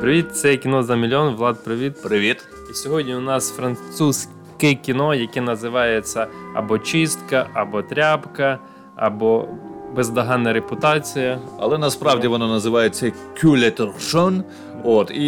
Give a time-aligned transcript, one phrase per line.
[0.00, 1.34] Привіт, це кіно за мільйон.
[1.34, 2.02] Влад, привіт.
[2.02, 2.48] Привіт.
[2.70, 8.58] І сьогодні у нас французьке кіно, яке називається або чистка, або тряпка,
[8.96, 9.48] або
[9.96, 11.38] бездоганна репутація.
[11.58, 14.44] Але насправді воно називається кюлеторшон.
[14.84, 15.26] От, і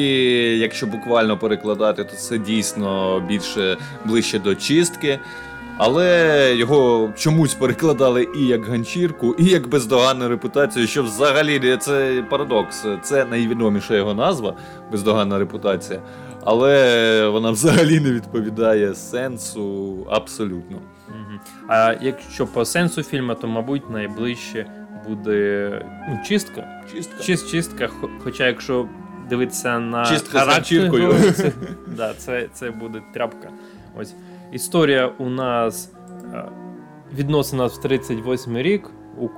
[0.58, 5.20] якщо буквально перекладати, то це дійсно більше ближче до чистки.
[5.76, 12.86] Але його чомусь перекладали і як ганчірку, і як бездоганну репутацію, що взагалі це парадокс.
[13.02, 14.54] Це найвідоміша його назва
[14.90, 16.00] бездоганна репутація.
[16.44, 20.76] Але вона взагалі не відповідає сенсу абсолютно.
[21.08, 21.40] Угу.
[21.68, 24.66] А якщо по сенсу фільму, то мабуть найближче
[25.08, 25.70] буде
[26.08, 26.82] ну, чистка.
[26.92, 27.22] Чистка.
[27.22, 27.88] Чист, чистка.
[28.24, 28.88] Хоча якщо
[29.30, 31.32] дивитися на Чистка характер, з ганчіркою.
[31.32, 31.52] це,
[31.96, 33.48] да, це, це буде тряпка.
[34.00, 34.14] Ось
[34.52, 35.92] історія у нас
[36.34, 36.44] е,
[37.14, 39.28] відносить нас в 38 рік у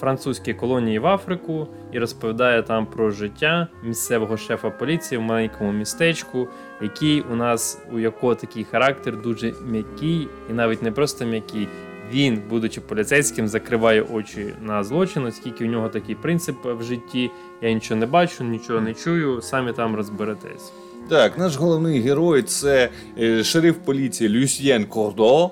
[0.00, 6.48] французькій колонії в Африку і розповідає там про життя місцевого шефа поліції в маленькому містечку,
[6.82, 11.68] який у нас у якого такий характер дуже м'який, і навіть не просто м'який.
[12.12, 17.30] Він, будучи поліцейським, закриває очі на злочин, оскільки у нього такий принцип в житті.
[17.62, 20.72] Я нічого не бачу, нічого не чую, самі там розберетесь.
[21.08, 25.50] Так, наш головний герой це е, шериф поліції Люсьєн Кордо.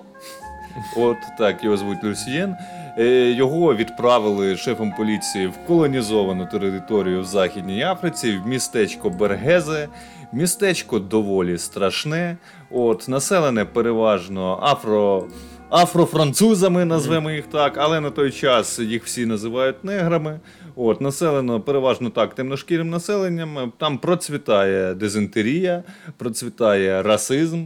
[0.96, 2.54] От так його звуть Люсьєн.
[2.98, 9.88] Е, Його відправили шефом поліції в колонізовану територію в Західній Африці, в містечко Бергезе.
[10.32, 12.36] Містечко доволі страшне.
[12.70, 15.27] От, населене переважно афро.
[15.70, 20.40] Афрофранцузами, назвемо їх так, але на той час їх всі називають неграми.
[20.78, 23.72] От, населено переважно так темношкірим населенням.
[23.78, 25.83] Там процвітає дизентерія,
[26.16, 27.64] процвітає расизм.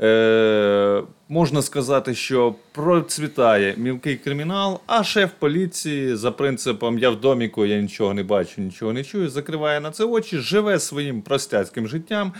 [0.00, 7.66] Е, Можна сказати, що процвітає мілкий кримінал, а шеф поліції за принципом я в доміку,
[7.66, 12.32] я нічого не бачу, нічого не чую, закриває на це очі, живе своїм простяцьким життям.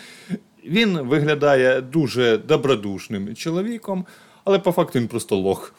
[0.65, 4.07] Він виглядає дуже добродушним чоловіком,
[4.45, 5.75] але по факту він просто лох.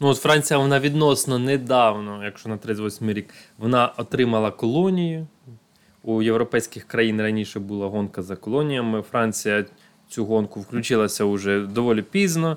[0.00, 5.26] Ну от Франція вона відносно недавно, якщо на 38 рік, вона отримала колонії.
[6.02, 9.02] У європейських країн раніше була гонка за колоніями.
[9.02, 9.64] Франція
[10.08, 12.56] цю гонку включилася вже доволі пізно.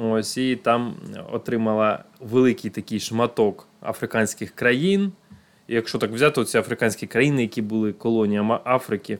[0.00, 0.94] Ось і там
[1.32, 5.12] отримала великий такий шматок африканських країн.
[5.68, 9.18] Якщо так взяти, то ці африканські країни, які були колоніями Африки,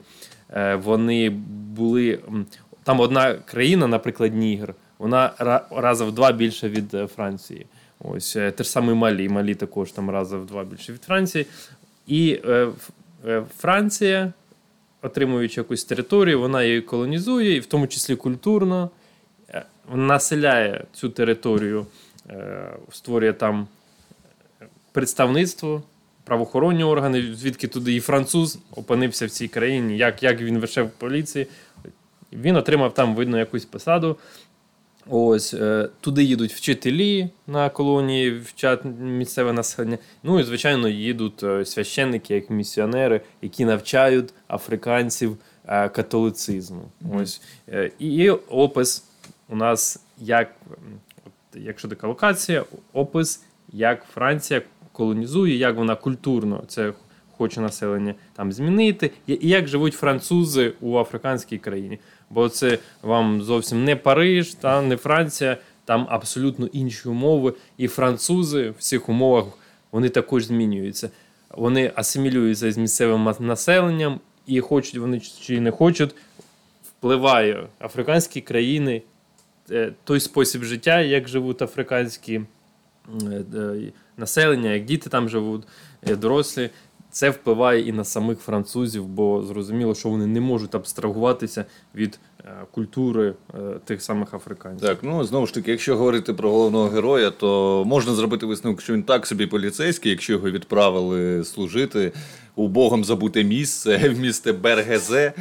[0.74, 1.30] вони
[1.76, 2.20] були.
[2.84, 5.32] Там одна країна, наприклад, Нігер, вона
[5.70, 7.66] раза в два більше від Франції.
[8.00, 9.28] Ось те ж саме Малі.
[9.28, 11.46] Малі також там раза в два більше від Франції.
[12.06, 12.68] І е,
[13.26, 14.32] е, Франція,
[15.02, 18.90] отримуючи якусь територію, вона її колонізує, і в тому числі культурно,
[19.94, 21.86] населяє цю територію,
[22.30, 23.66] е, створює там
[24.92, 25.82] представництво.
[26.24, 31.46] Правоохоронні органи, звідки туди і француз опинився в цій країні, як як він вишев поліції.
[32.32, 34.16] Він отримав там, видно, якусь посаду.
[35.10, 39.98] Ось е, туди їдуть вчителі на колонії, вчать місцеве населення.
[40.22, 45.36] Ну і звичайно їдуть священники, як місіонери, які навчають африканців
[45.66, 46.82] е, католицизму.
[47.14, 49.04] Ось е, і опис
[49.48, 50.54] у нас як,
[51.54, 53.42] якщо така локація, опис,
[53.72, 56.92] як Франція колонізує, як вона культурно це
[57.36, 61.98] хоче населення там змінити, і як живуть французи у африканській країні.
[62.32, 67.54] Бо це вам зовсім не Париж, та не Франція, там абсолютно інші умови.
[67.76, 69.44] І французи в цих умовах
[69.93, 71.10] вони також змінюються.
[71.50, 76.15] Вони асимілюються з місцевим населенням, і хочуть вони чи не хочуть,
[76.88, 79.03] впливає африканські країни,
[80.04, 82.41] той спосіб життя, як живуть африканські
[84.16, 85.62] населення, як діти там живуть,
[86.06, 86.70] дорослі.
[87.12, 91.65] Це впливає і на самих французів, бо зрозуміло, що вони не можуть абстрагуватися
[91.95, 94.89] від е, культури е, тих самих африканців.
[94.89, 98.93] Так, ну знову ж таки, якщо говорити про головного героя, то можна зробити висновок, що
[98.93, 102.12] він так собі поліцейський, якщо його відправили служити
[102.56, 105.32] у богом забуте місце в місте Бергезе.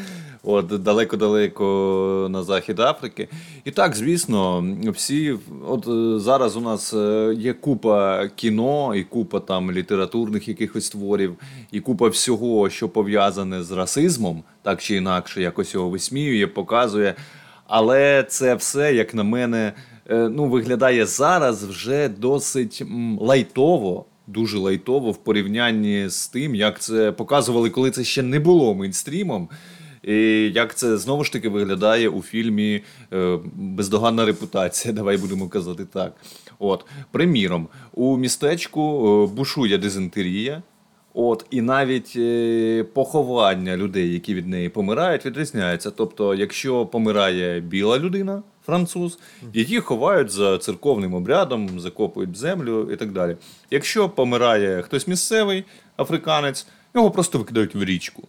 [0.43, 3.27] От далеко-далеко на захід Африки.
[3.65, 5.35] І так, звісно, всі
[5.67, 11.35] от е, зараз у нас е, є купа кіно, і купа там літературних якихось творів,
[11.71, 17.15] і купа всього, що пов'язане з расизмом, так чи інакше, якось його висміює, показує.
[17.67, 19.73] Але це все, як на мене,
[20.09, 22.83] е, ну виглядає зараз вже досить
[23.19, 24.05] лайтово.
[24.33, 29.49] Дуже лайтово в порівнянні з тим, як це показували, коли це ще не було мейнстрімом.
[30.03, 30.15] І
[30.55, 32.81] як це знову ж таки виглядає у фільмі
[33.13, 36.13] е, Бездоганна репутація, давай будемо казати так.
[36.59, 40.63] От, Приміром, у містечку е, бушує дизентерія.
[41.13, 45.91] От, і навіть е, поховання людей, які від неї помирають, відрізняється.
[45.91, 49.19] Тобто, якщо помирає біла людина, француз,
[49.53, 53.37] її ховають за церковним обрядом, закопують в землю і так далі.
[53.71, 55.63] Якщо помирає хтось місцевий,
[55.97, 58.23] африканець, його просто викидають в річку.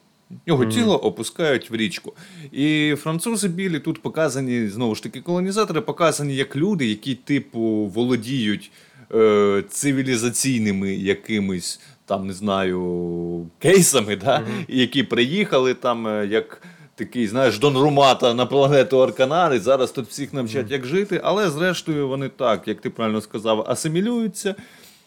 [0.46, 2.12] Його тіло опускають в річку.
[2.52, 7.60] І французи білі тут показані, знову ж таки, колонізатори показані як люди, які, типу,
[7.94, 8.70] володіють
[9.14, 14.46] е, цивілізаційними якимись, там, не знаю, кейсами, да?
[14.68, 16.62] і які приїхали там е, як.
[16.94, 21.50] Такий, знаєш, Дон Румата на планету Арканар, і зараз тут всіх навчать, як жити, але
[21.50, 24.54] зрештою вони так, як ти правильно сказав, асимілюються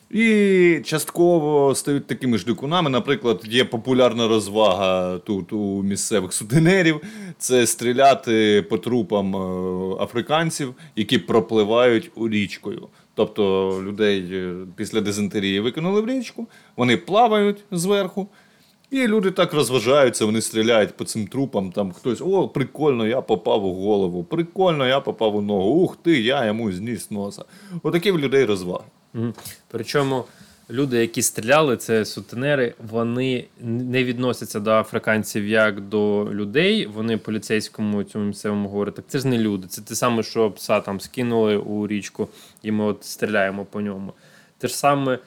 [0.09, 2.89] і частково стають такими ж дикунами.
[2.89, 7.01] Наприклад, є популярна розвага тут у місцевих сутенерів
[7.37, 12.87] це стріляти по трупам е, африканців, які пропливають у річкою.
[13.15, 18.27] Тобто людей е, після дизентерії викинули в річку, вони плавають зверху.
[18.95, 21.71] І люди так розважаються, вони стріляють по цим трупам.
[21.71, 26.21] Там хтось, о, прикольно, я попав у голову, прикольно, я попав у ногу, ух ти,
[26.21, 27.45] я йому зніс носа.
[27.83, 28.83] Отакі в людей розваги.
[29.13, 29.33] Мгм.
[29.67, 30.23] Причому
[30.69, 36.85] люди, які стріляли, це сутенери, вони не відносяться до африканців як до людей.
[36.85, 39.67] Вони поліцейському цьому місцевому говорять, так це ж не люди.
[39.67, 42.29] Це те саме, що пса там скинули у річку,
[42.63, 44.13] і ми от стріляємо по ньому.
[44.57, 45.19] Те ж саме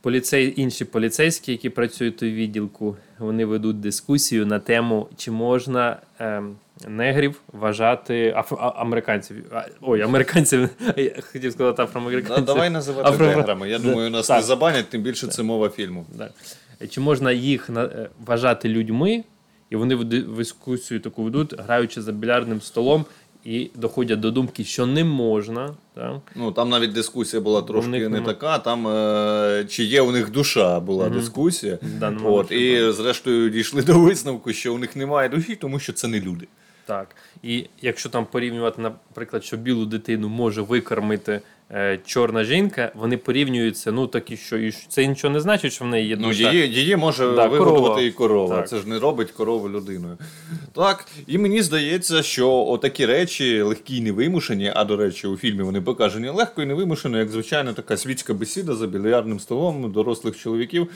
[0.00, 6.56] поліцей, інші поліцейські, які працюють у відділку, вони ведуть дискусію на тему, чи можна ем,
[6.88, 9.36] негрів вважати афро- а- американців.
[9.52, 10.68] А, Ой, американців.
[10.96, 12.44] Я хотів сказати афроамериканців.
[12.44, 13.70] Давай називати Афро- неграми.
[13.70, 14.36] Я думаю, нас Так.
[14.36, 16.06] не забанять, тим більше це мова фільму.
[16.18, 16.30] Так.
[16.90, 19.24] Чи можна їх на- е, вважати людьми,
[19.70, 23.04] і вони в дискусію таку ведуть, граючи за більярдним столом,
[23.44, 25.74] і доходять до думки, що не можна.
[25.94, 26.20] Так?
[26.36, 28.58] Ну там навіть дискусія була трошки них не нема- така.
[28.58, 31.78] Там е, чи є у них душа, була дискусія.
[31.82, 35.92] да даному От, і зрештою дійшли до висновку, що у них немає душі, тому що
[35.92, 36.46] це не люди.
[36.90, 37.16] Так.
[37.42, 41.40] І якщо там порівнювати, наприклад, що білу дитину може викормити
[41.72, 45.72] е, чорна жінка, вони порівнюються, ну так і що, і що- це нічого не значить,
[45.72, 46.52] що в неї є Ну, душа.
[46.52, 48.00] її, її може Да, вигодувати корова.
[48.02, 48.56] і корова.
[48.56, 48.68] Так.
[48.68, 50.18] Це ж не робить корову людиною.
[50.72, 55.62] Так, і мені здається, що отакі речі легкі і невимушені, а до речі, у фільмі
[55.62, 60.88] вони покажені легко і невимушено, як звичайно така світська бесіда за більярдним столом дорослих чоловіків.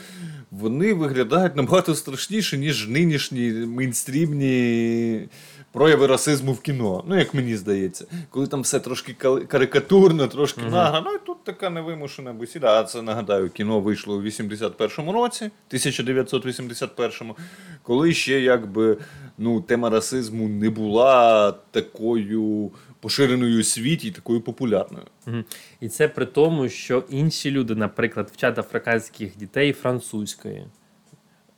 [0.51, 5.27] Вони виглядають набагато страшніше, ніж нинішні мейнстрімні.
[5.75, 9.13] Прояви расизму в кіно, ну як мені здається, коли там все трошки
[9.47, 11.01] карикатурно, трошки нага.
[11.05, 12.79] Ну і тут така невимушена бесіда.
[12.79, 17.35] А це нагадаю, кіно вийшло у 81-му році, 1981-му,
[17.83, 18.97] коли ще якби
[19.37, 25.05] ну, тема расизму не була такою поширеною у світі і такою популярною.
[25.25, 25.45] Мгм.
[25.79, 30.67] І це при тому, що інші люди, наприклад, вчать африканських дітей французької.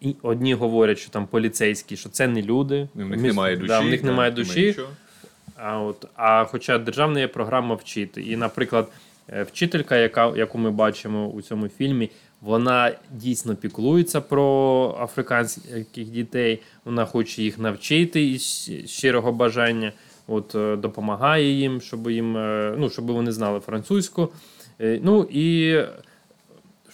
[0.01, 2.87] І одні говорять, що там поліцейські, що це не люди.
[2.95, 3.67] У них Міс- немає душі.
[3.67, 4.75] Да, у них немає душі.
[5.55, 8.21] А, от, а хоча державна є програма вчити.
[8.21, 8.87] І, наприклад,
[9.29, 12.09] е, вчителька, яка, яку ми бачимо у цьому фільмі,
[12.41, 19.91] вона дійсно піклується про африканських дітей, вона хоче їх навчити із щирого бажання,
[20.27, 24.29] от, е, допомагає їм, щоб їм, е, ну, щоб вони знали французьку.
[24.79, 25.75] Ну і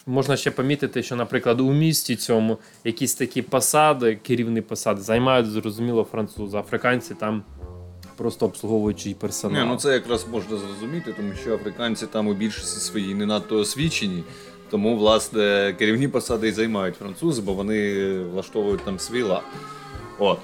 [0.05, 6.07] можна ще помітити, що, наприклад, у місті цьому якісь такі посади, керівні посади, займають зрозуміло
[6.11, 7.43] французи, африканці там
[8.17, 9.63] просто обслуговуючий персонал.
[9.63, 13.57] Ні, ну це якраз можна зрозуміти, тому що африканці там у більшості своїй не надто
[13.57, 14.23] освічені.
[14.69, 19.43] Тому, власне, керівні посади і займають французи, бо вони влаштовують там свій лад.
[20.19, 20.39] От.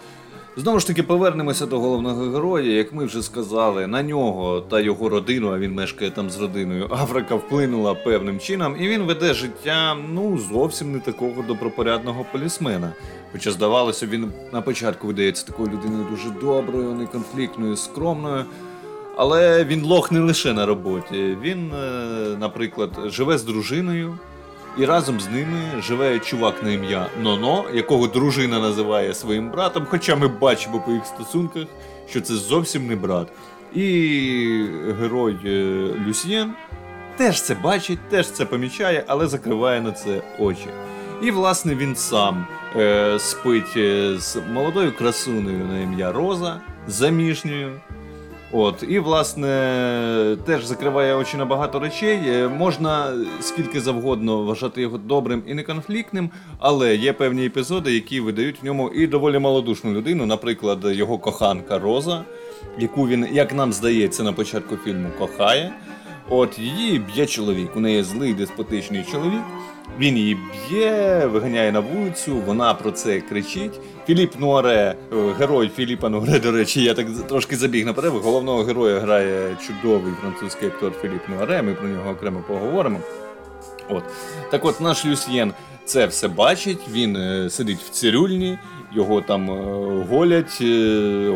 [0.57, 2.71] Знову ж таки, повернемося до головного героя.
[2.71, 6.87] Як ми вже сказали, на нього та його родину, а він мешкає там з родиною,
[6.91, 12.93] Африка вплинула певним чином, і він веде життя ну зовсім не такого добропорядного полісмена.
[13.31, 18.45] Хоча, здавалося, він на початку видається такою людиною дуже доброю, неконфліктною, скромною.
[19.15, 21.37] Але він лох не лише на роботі.
[21.41, 24.17] Він, е, наприклад, живе з дружиною,
[24.77, 30.15] і разом з ними живе чувак на ім'я Ноно, якого дружина називає своїм братом, хоча
[30.15, 31.63] ми бачимо по їх стосунках,
[32.09, 33.27] що це зовсім не брат.
[33.73, 34.65] І
[34.99, 35.49] герой е,
[36.07, 36.53] Люсьєн
[37.17, 40.67] теж це бачить, теж це помічає, але закриває на це очі.
[41.21, 47.81] І, власне, він сам е, спить е, з молодою красунею на ім'я Роза, заміжньою.
[48.51, 49.47] От, і, власне,
[50.45, 52.19] теж закриває очі на багато речей.
[52.27, 56.29] Е, Можна скільки завгодно вважати його добрим і неконфліктним,
[56.59, 61.79] але є певні епізоди, які видають в ньому і доволі малодушну людину, наприклад, його коханка
[61.79, 62.23] Роза,
[62.79, 65.73] яку він, як нам здається, на початку фільму кохає.
[66.29, 67.75] От її б'є чоловік.
[67.75, 69.41] У неї злий деспотичний чоловік.
[69.99, 73.79] Він її б'є, виганяє на вулицю, вона про це кричить.
[74.07, 78.13] Філіп Нуаре, е, герой Філіпа Нуаре, до речі, я так трошки забіг наперед.
[78.13, 82.99] Головного героя грає чудовий французький актор Філіп Нуаре, ми про нього окремо поговоримо.
[83.89, 84.03] От.
[84.51, 85.53] Так от наш Люсьєн
[85.85, 88.59] це все бачить, він е, сидить в цирюльні,
[88.95, 90.61] його там е, голять,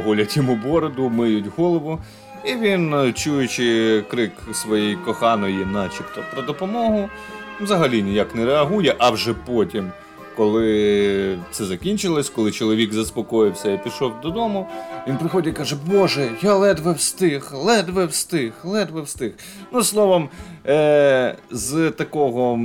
[0.06, 2.00] голять йому бороду, миють голову.
[2.46, 7.10] І він, чуючи крик своєї коханої, начебто про допомогу,
[7.62, 9.92] взагалі ніяк не реагує, а вже потім,
[10.36, 14.68] коли це закінчилось, коли чоловік заспокоївся і пішов додому,
[15.08, 19.32] він приходить і каже: Боже, я ледве встиг, ледве встиг, ледве встиг.
[19.72, 20.30] Ну, словом,
[20.68, 22.60] е- з такого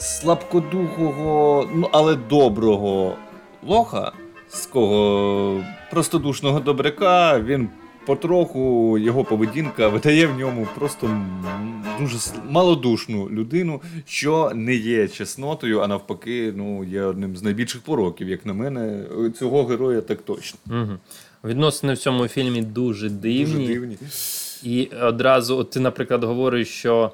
[0.00, 3.16] слабкодухого, ну але доброго
[3.66, 4.12] лоха,
[4.48, 5.60] з кого
[5.90, 7.68] простодушного добряка, він
[8.06, 11.20] потроху його поведінка видає в ньому просто
[12.00, 12.18] дуже
[12.50, 18.46] малодушну людину, що не є чеснотою, а навпаки, ну є одним з найбільших пороків, як
[18.46, 19.04] на мене,
[19.38, 20.58] цього героя так точно.
[20.66, 20.98] Угу.
[21.44, 23.66] Відносини в цьому фільмі дуже дивні.
[23.66, 23.96] Дуже дивні.
[24.62, 27.12] І одразу, от ти, наприклад, говориш, що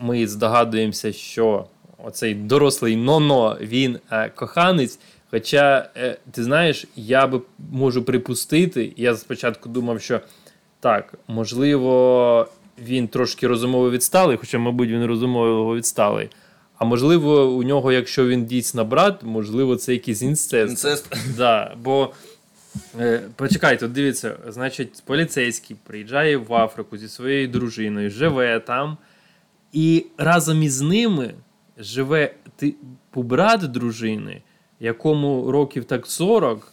[0.00, 1.66] ми здогадуємося, що
[2.04, 4.98] оцей дорослий Ноно він е, коханець.
[5.30, 7.40] Хоча, е, ти знаєш, я би
[7.72, 10.20] можу припустити, я спочатку думав, що
[10.80, 16.28] так, можливо, він трошки розумово відсталий, хоча, мабуть, він розумово відсталий.
[16.78, 20.70] А можливо, у нього, якщо він дійсно брат, можливо, це якийсь інцест.
[20.70, 21.16] Інцест.
[21.36, 22.12] Да, бо
[23.00, 28.96] е, почекайте, от дивіться, значить, поліцейський приїжджає в Африку зі своєю дружиною, живе там,
[29.72, 31.34] і разом із ними
[31.78, 34.42] живе типу брат дружини,
[34.80, 36.72] якому років так 40,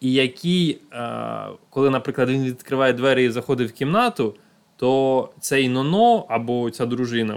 [0.00, 4.34] і який, е, коли, наприклад, він відкриває двері і заходить в кімнату,
[4.76, 7.36] то цей ноно або ця дружина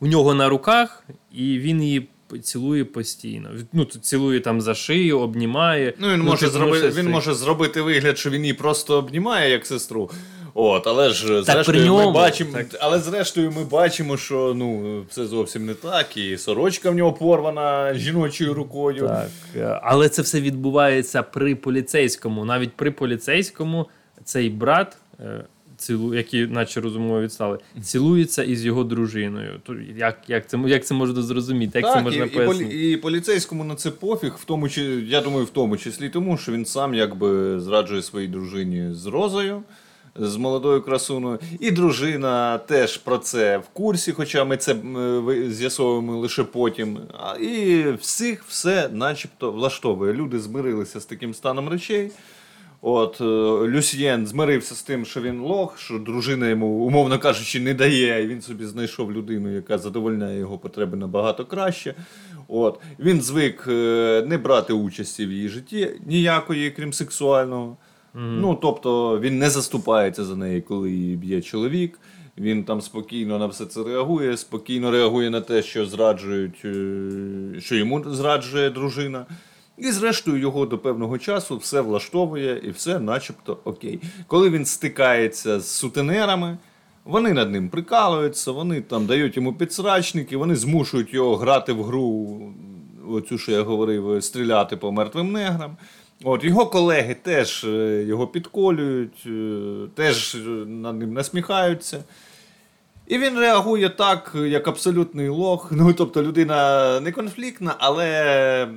[0.00, 2.08] у, нього на руках, і він її
[2.42, 3.50] цілує постійно.
[3.72, 5.94] Ну, цілує там за шию, обнімає.
[5.98, 9.66] Ну, він, може ти зробити, він може зробити вигляд, що він її просто обнімає як
[9.66, 10.10] сестру.
[10.60, 12.66] От, але ж при зрештою, ньому, ми бачимо, так.
[12.80, 17.94] але зрештою ми бачимо, що ну це зовсім не так, і сорочка в нього порвана
[17.94, 19.08] жіночою рукою.
[19.08, 22.44] Так, е, але це все відбувається при поліцейському.
[22.44, 23.86] Навіть при поліцейському
[24.24, 25.44] цей брат, е,
[25.76, 29.60] цілу, який, наче розумово відстали, цілується із його дружиною.
[29.66, 31.78] То як, як, це, як це можна зрозуміти?
[31.78, 32.90] Як це Так, і, можна і, полі, пояснити?
[32.90, 36.52] і поліцейському на це пофіг, в тому чи я думаю, в тому числі тому, що
[36.52, 39.62] він сам якби зраджує своїй дружині з розою.
[40.18, 44.76] З молодою красуною, і дружина теж про це в курсі, хоча ми це
[45.48, 46.98] з'ясовуємо лише потім.
[47.40, 50.12] І всіх все начебто влаштовує.
[50.12, 52.10] Люди змирилися з таким станом речей.
[52.82, 53.24] От е,
[53.68, 58.26] Люсьєн змирився з тим, що він лох, що дружина йому, умовно кажучи, не дає, і
[58.26, 61.94] він собі знайшов людину, яка задовольняє його потреби набагато краще.
[62.48, 67.76] От він звик е, не брати участі в її житті ніякої, крім сексуального.
[68.18, 71.98] Ну тобто він не заступається за неї, коли її б'є чоловік.
[72.38, 77.74] Він там спокійно на все це реагує, спокійно реагує на те, що зраджують, е, що
[77.74, 79.26] йому зраджує дружина.
[79.78, 84.00] І зрештою його до певного часу все влаштовує і все начебто окей.
[84.26, 86.58] Коли він стикається з сутенерами,
[87.04, 92.40] вони над ним прикалуються, вони там дають йому підсрачники, вони змушують його грати в гру,
[93.08, 95.76] оцю, що я говорив, стріляти по мертвим неграм.
[96.24, 102.04] От його колеги теж е, його підколюють, е, теж е, над ним насміхаються.
[103.06, 105.72] І він реагує так, як абсолютний лох.
[105.76, 108.68] Ну, тобто людина не конфліктна, але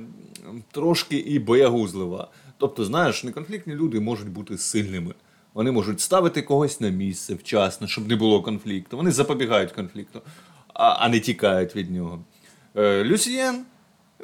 [0.72, 2.28] трошки і боягузлива.
[2.58, 5.14] Тобто, знаєш, неконфліктні люди можуть бути сильними.
[5.54, 8.96] Вони можуть ставити когось на місце вчасно, щоб не було конфлікту.
[8.96, 10.20] Вони запобігають конфлікту,
[10.74, 12.24] а, не тікають від нього.
[12.76, 13.64] Люсьєн,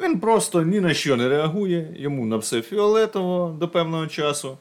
[0.02, 4.58] він просто ні на що не реагує, йому на все фіолетово до певного часу.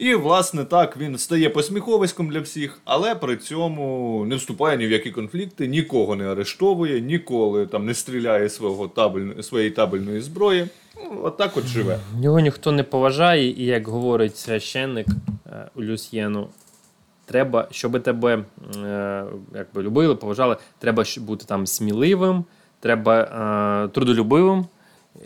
[0.00, 4.90] І, власне, так, він стає посміховиськом для всіх, але при цьому не вступає ні в
[4.90, 10.66] які конфлікти, нікого не арештовує, ніколи там не стріляє свого табель, своєї табельної зброї.
[10.96, 11.98] Ну, отак от живе.
[12.20, 15.06] Його ніхто не поважає, і як говорить священник
[15.46, 16.48] е, у Люсьєну,
[17.24, 18.44] треба, щоб тебе
[18.84, 22.44] е, якби, любили, поважали, треба бути там сміливим,
[22.80, 23.20] треба
[23.84, 24.66] е, трудолюбивим.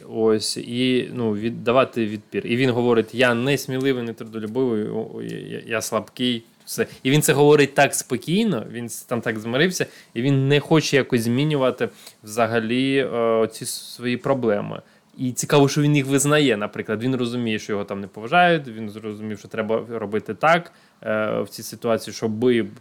[0.09, 2.47] Ось, і ну, віддавати відпір.
[2.47, 6.45] І він говорить: я не сміливий, не трудолюбивий, о, о, я, я слабкий.
[6.65, 6.87] Все.
[7.03, 11.23] І він це говорить так спокійно, він там так змирився, і він не хоче якось
[11.23, 11.89] змінювати
[12.23, 14.83] взагалі е, ці свої проблеми.
[15.19, 16.57] І цікаво, що він їх визнає.
[16.57, 18.69] Наприклад, він розуміє, що його там не поважають.
[18.69, 20.73] Він зрозумів, що треба робити так
[21.03, 22.33] е, в цій ситуації, щоб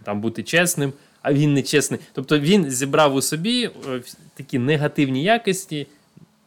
[0.04, 0.94] там бути чесним.
[1.22, 2.00] а він нечесний.
[2.14, 4.02] Тобто він зібрав у собі е,
[4.36, 5.88] такі негативні якості,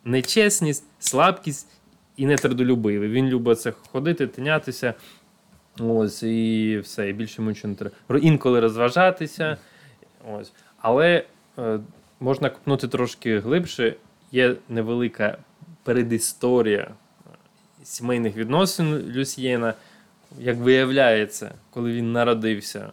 [0.07, 1.69] нечесність, слабкість
[2.17, 3.09] і нетрудолюбивий.
[3.09, 4.95] Він любить це ходити, тинятися.
[5.79, 8.21] Ось, і все, і більше йому нічого не треба.
[8.23, 9.57] Інколи розважатися.
[10.33, 10.53] Ось.
[10.79, 11.25] Але
[11.59, 11.81] е,
[12.21, 13.95] можна копнути трошки глибше.
[14.33, 15.39] Є невелика
[15.83, 16.91] передісторія
[17.83, 19.75] сімейних відносин Люсьєна.
[20.39, 22.91] Як виявляється, коли він народився,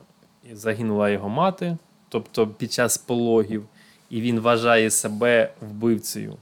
[0.52, 1.78] загинула його мати,
[2.10, 3.66] тобто під час пологів,
[4.10, 6.38] і він вважає себе вбивцею.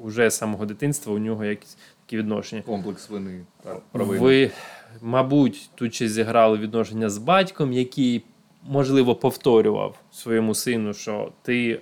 [0.00, 1.76] Уже з самого дитинства у нього якісь
[2.06, 2.62] такі відношення.
[2.62, 3.40] Комплекс вини.
[3.92, 4.50] Ви,
[5.00, 8.24] мабуть, тут ще зіграли відношення з батьком, який,
[8.62, 11.80] можливо, повторював своєму сину, що ти.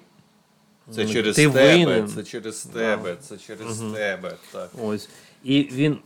[0.91, 2.09] Це через ти тебе, винен.
[2.09, 3.93] це через тебе, це через Мгм.
[3.93, 4.33] тебе.
[4.53, 4.71] Так.
[4.83, 5.09] Ось.
[5.45, 5.99] І він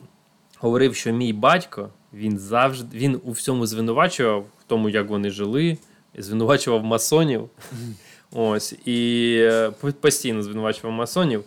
[0.58, 5.78] говорив, що мій батько він завжди він у всьому звинувачував, в тому, як вони жили,
[6.18, 7.48] звинувачував масонів.
[8.32, 8.72] Ось.
[8.84, 11.44] І е, постійно звинувачував масонів.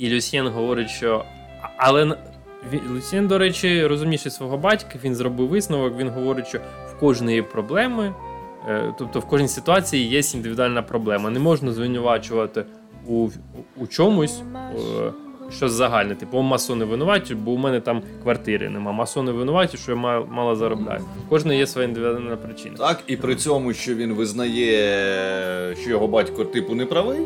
[0.00, 1.24] І Люсьєн говорить, що.
[1.76, 2.16] Але
[2.90, 6.58] Люсьєн, до речі, розумніший свого батька, він зробив висновок, він говорить, що
[6.90, 8.14] в кожної проблеми,
[8.68, 11.30] е, тобто в кожній ситуації є індивідуальна проблема.
[11.30, 12.64] Не можна звинувачувати
[13.06, 13.28] у,
[13.76, 14.42] у, чомусь.
[14.76, 15.12] е,
[15.50, 16.14] щось загальне.
[16.14, 18.92] Типу, «О, масони винуваті, бо у мене там квартири нема.
[18.92, 19.96] Масони винуваті, що я
[20.30, 21.00] мало заробляю.
[21.28, 22.76] Кожна є своя індивідуальна причина.
[22.76, 27.20] Так, і при цьому, що він визнає, що його батько типу не правий.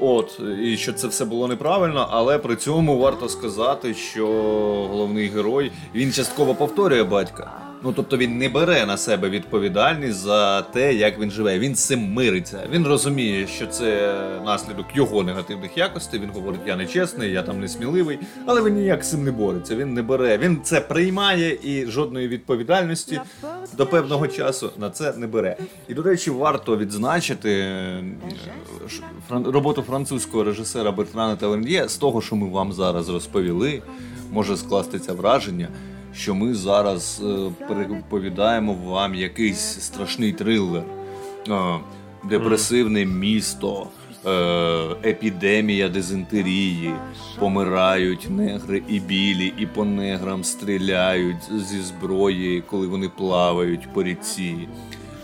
[0.00, 4.26] От, і що це все було неправильно, але при цьому варто сказати, що
[4.90, 7.67] головний герой він частково повторює батька.
[7.82, 11.58] Ну тобто він не бере на себе відповідальність за те, як він живе.
[11.58, 12.68] Він з цим мириться.
[12.72, 16.20] Він розуміє, що це наслідок його негативних якостей.
[16.20, 19.76] Він говорить, я нечесний, я там несміливий, але він ніяк з цим не бореться.
[19.76, 20.38] Він не бере.
[20.38, 23.20] Він це приймає і жодної відповідальності
[23.76, 25.56] до певного часу на це не бере.
[25.88, 28.04] І до речі, варто відзначити е,
[29.30, 33.82] роботу французького режисера Бертрана Таверньє з того, що ми вам зараз розповіли,
[34.32, 35.68] може скластися враження.
[36.18, 40.82] Що ми зараз е, переповідаємо вам якийсь страшний трилер,
[41.48, 41.78] е,
[42.24, 43.86] депресивне місто,
[44.26, 44.30] е,
[45.04, 46.92] епідемія дизентерії,
[47.38, 54.68] помирають негри і білі, і по неграм стріляють зі зброї, коли вони плавають по ріці.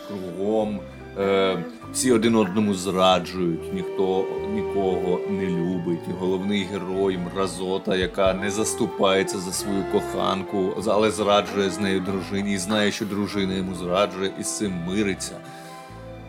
[0.08, 0.80] Кругом
[1.18, 1.56] е,
[1.94, 6.00] всі один одному зраджують, ніхто нікого не любить.
[6.20, 12.58] Головний герой мразота, яка не заступається за свою коханку, але зраджує з нею дружині і
[12.58, 15.32] знає, що дружина йому зраджує, і з цим мириться.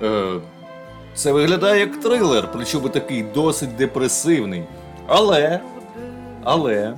[0.03, 0.33] Е,
[1.13, 4.63] це виглядає як трилер, причому такий досить депресивний.
[5.07, 5.59] Але,
[6.43, 6.93] але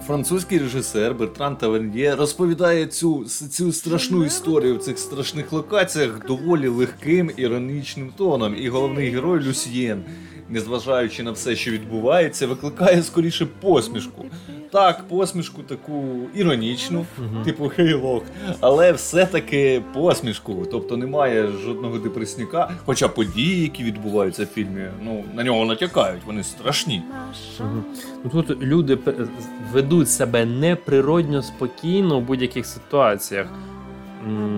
[0.00, 7.30] французький режисер Бертран Таверньє розповідає цю, цю страшну історію в цих страшних локаціях доволі легким
[7.36, 8.56] іронічним тоном.
[8.58, 10.04] І головний герой Люсьєн,
[10.52, 14.24] незважаючи на все, що відбувається, викликає скоріше посмішку.
[14.70, 17.06] Так, посмішку таку іронічну,
[17.44, 18.24] типу хейлок,
[18.60, 20.66] але все-таки посмішку.
[20.70, 22.70] Тобто немає жодного депресняка.
[22.86, 27.02] Хоча події, які відбуваються в фільмі, ну на нього натякають, вони страшні.
[28.24, 28.98] Ну, тут люди
[29.72, 33.46] ведуть себе неприродньо спокійно в будь-яких ситуаціях.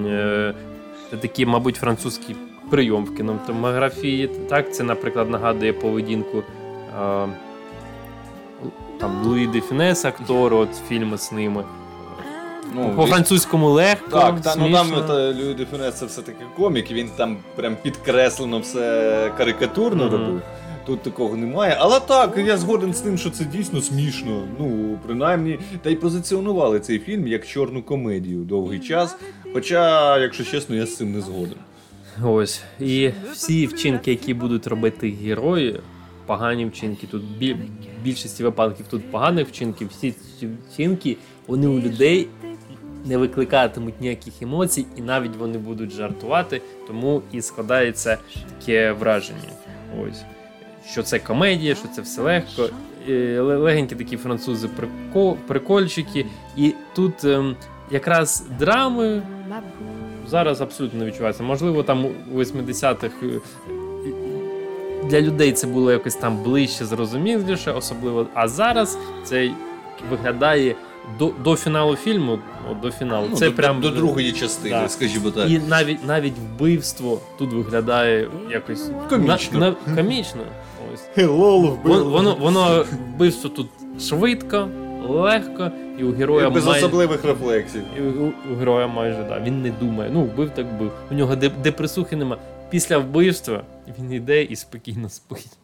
[0.06, 0.54] Е,
[1.10, 2.36] Це такий, мабуть, французький
[2.70, 4.30] прийом в кінематографії.
[4.48, 6.42] Так, це, наприклад, нагадує поведінку е,
[9.00, 11.64] там, Луї де Фінес, актор, от фільми з ними.
[12.74, 14.10] Ну, По французькому легко.
[14.20, 18.58] Так, та, ну там та, Льюі де Фюнес це все-таки комік, він там прям підкреслено
[18.58, 20.12] все карикатурно Мгм.
[20.12, 20.42] робив.
[20.86, 21.76] Тут такого немає.
[21.80, 24.42] Але так, я згоден з тим, що це дійсно смішно.
[24.58, 29.16] Ну, принаймні, та й позиціонували цей фільм як чорну комедію довгий час.
[29.52, 31.58] Хоча, якщо чесно, я з цим не згоден.
[32.22, 32.62] Ось.
[32.80, 35.80] І всі вчинки, які будуть робити герої,
[36.26, 37.06] погані вчинки.
[37.06, 37.56] Тут бі-
[38.02, 42.28] більшості випадків тут поганих вчинків, всі ці вчинки, вони у людей
[43.04, 48.18] не викликатимуть ніяких емоцій, і навіть вони будуть жартувати, тому і складається
[48.60, 49.38] таке враження.
[50.02, 50.22] Ось.
[50.90, 52.68] Що це комедія, що це все легко.
[53.38, 56.26] Легенькі такі французи прикол, прикольчики.
[56.56, 57.56] І тут ем,
[57.90, 59.22] якраз драми
[60.28, 61.42] зараз абсолютно не відчувається.
[61.42, 63.40] Можливо, там у 80-х е,
[65.08, 68.26] для людей це було якось там ближче, зрозуміліше, особливо.
[68.34, 69.50] А зараз це
[70.10, 70.74] виглядає
[71.18, 72.38] до, до фіналу фільму.
[72.70, 73.26] От до фіналу.
[73.30, 74.90] Ну, це до, прям до другої частини, Так.
[74.90, 75.50] скажімо так.
[75.50, 79.58] І навіть навіть вбивство тут виглядає якось Комічно.
[79.58, 80.42] На, на, комічно.
[80.94, 81.24] Ось.
[81.24, 82.84] Hello, Воно, воно, воно
[83.14, 83.68] вбивство тут
[84.00, 84.68] швидко,
[85.08, 87.82] легко, і у героя без май- особливих рефлексів.
[87.98, 89.40] і у, у героя майже да.
[89.40, 90.10] Він не думає.
[90.12, 90.92] Ну, вбив так вбив.
[91.10, 92.38] У нього депресухи нема.
[92.70, 93.62] після вбивства
[93.98, 95.58] він йде і спокійно спить.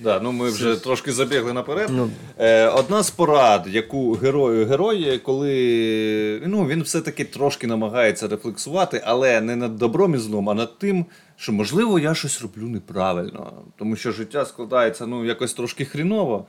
[0.00, 1.88] Да, ну ми вже трошки забігли наперед.
[1.92, 2.10] Ну.
[2.38, 9.40] Е, одна з порад, яку герою герої, коли ну, він все-таки трошки намагається рефлексувати, але
[9.40, 11.06] не над добром і злом, а над тим,
[11.36, 13.52] що можливо я щось роблю неправильно.
[13.78, 16.46] Тому що життя складається ну, якось трошки хріново.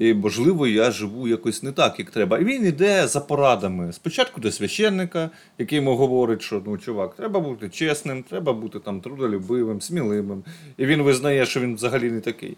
[0.00, 2.38] І, можливо, я живу якось не так, як треба.
[2.38, 3.92] І він йде за порадами.
[3.92, 9.00] Спочатку до священника, який йому говорить, що ну, чувак, треба бути чесним, треба бути там
[9.00, 10.44] трудолюбивим, сміливим.
[10.76, 12.56] І він визнає, що він взагалі не такий.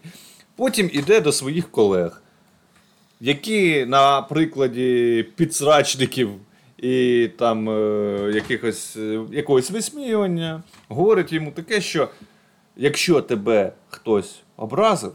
[0.55, 2.21] Потім іде до своїх колег,
[3.19, 6.29] які на прикладі підсрачників
[6.77, 12.09] і там е, якихось, е, якогось висміювання говорить йому таке, що
[12.77, 15.13] якщо тебе хтось образив,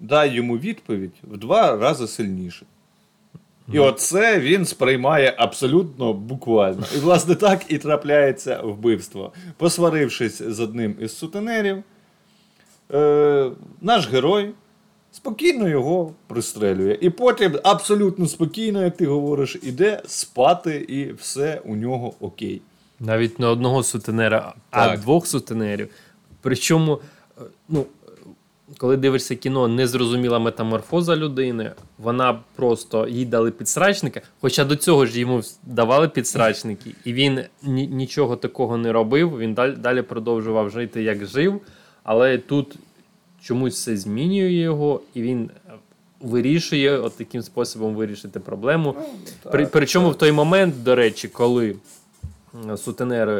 [0.00, 2.66] дай йому відповідь в два рази сильніше.
[3.72, 6.84] І оце він сприймає абсолютно буквально.
[6.96, 9.32] І, власне, так і трапляється вбивство.
[9.56, 11.82] Посварившись з одним із сутенерів,
[12.94, 14.50] е, наш герой
[15.12, 16.98] спокійно його пристрелює.
[17.00, 22.62] І потім абсолютно спокійно, як ти говориш, іде спати, і все у нього окей.
[23.00, 25.88] Навіть не одного сутенера, а двох сутенерів.
[26.40, 27.00] Причому,
[27.38, 27.86] е, ну,
[28.78, 34.20] коли дивишся кіно, незрозуміла метаморфоза людини, вона просто їй дали підсрачника.
[34.40, 39.38] Хоча до цього ж йому давали підсрачники, і він ні- нічого такого не робив.
[39.38, 41.60] Він далі, далі продовжував жити, як жив.
[42.04, 42.76] Але тут
[43.42, 45.72] чомусь все змінює його, і він е,
[46.20, 48.94] вирішує от таким способом вирішити проблему.
[49.52, 51.76] При, причому в той момент, до речі, коли
[52.76, 53.32] сутенери,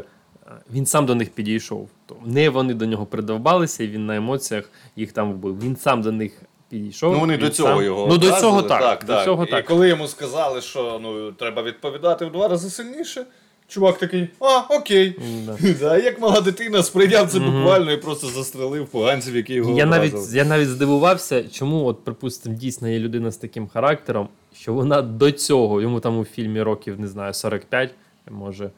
[0.46, 1.88] е, він сам до них підійшов.
[2.07, 5.61] То не вони до нього придовбалися, і він на емоціях їх там вбив.
[5.61, 7.12] Він сам до них підійшов.
[7.12, 7.85] Ну, вони до цього сам...
[7.85, 8.07] його.
[8.07, 9.05] Ну, до цього так.
[9.05, 9.64] До цього І так.
[9.64, 13.27] коли йому сказали, що ну, треба відповідати в два рази сильніше,
[13.69, 15.19] чувак такий, а, окей.
[15.47, 15.57] Да.
[15.81, 20.14] Да, як мала дитина сприйняв це буквально і просто застрелив поганців, які його Я навіть,
[20.33, 25.33] я навіть здивувався, чому, от, припустимо, дійсно є людина з таким характером, що вона до
[25.33, 27.90] цього, йому там у фільмі років, не знаю, 45,
[28.31, 28.71] може.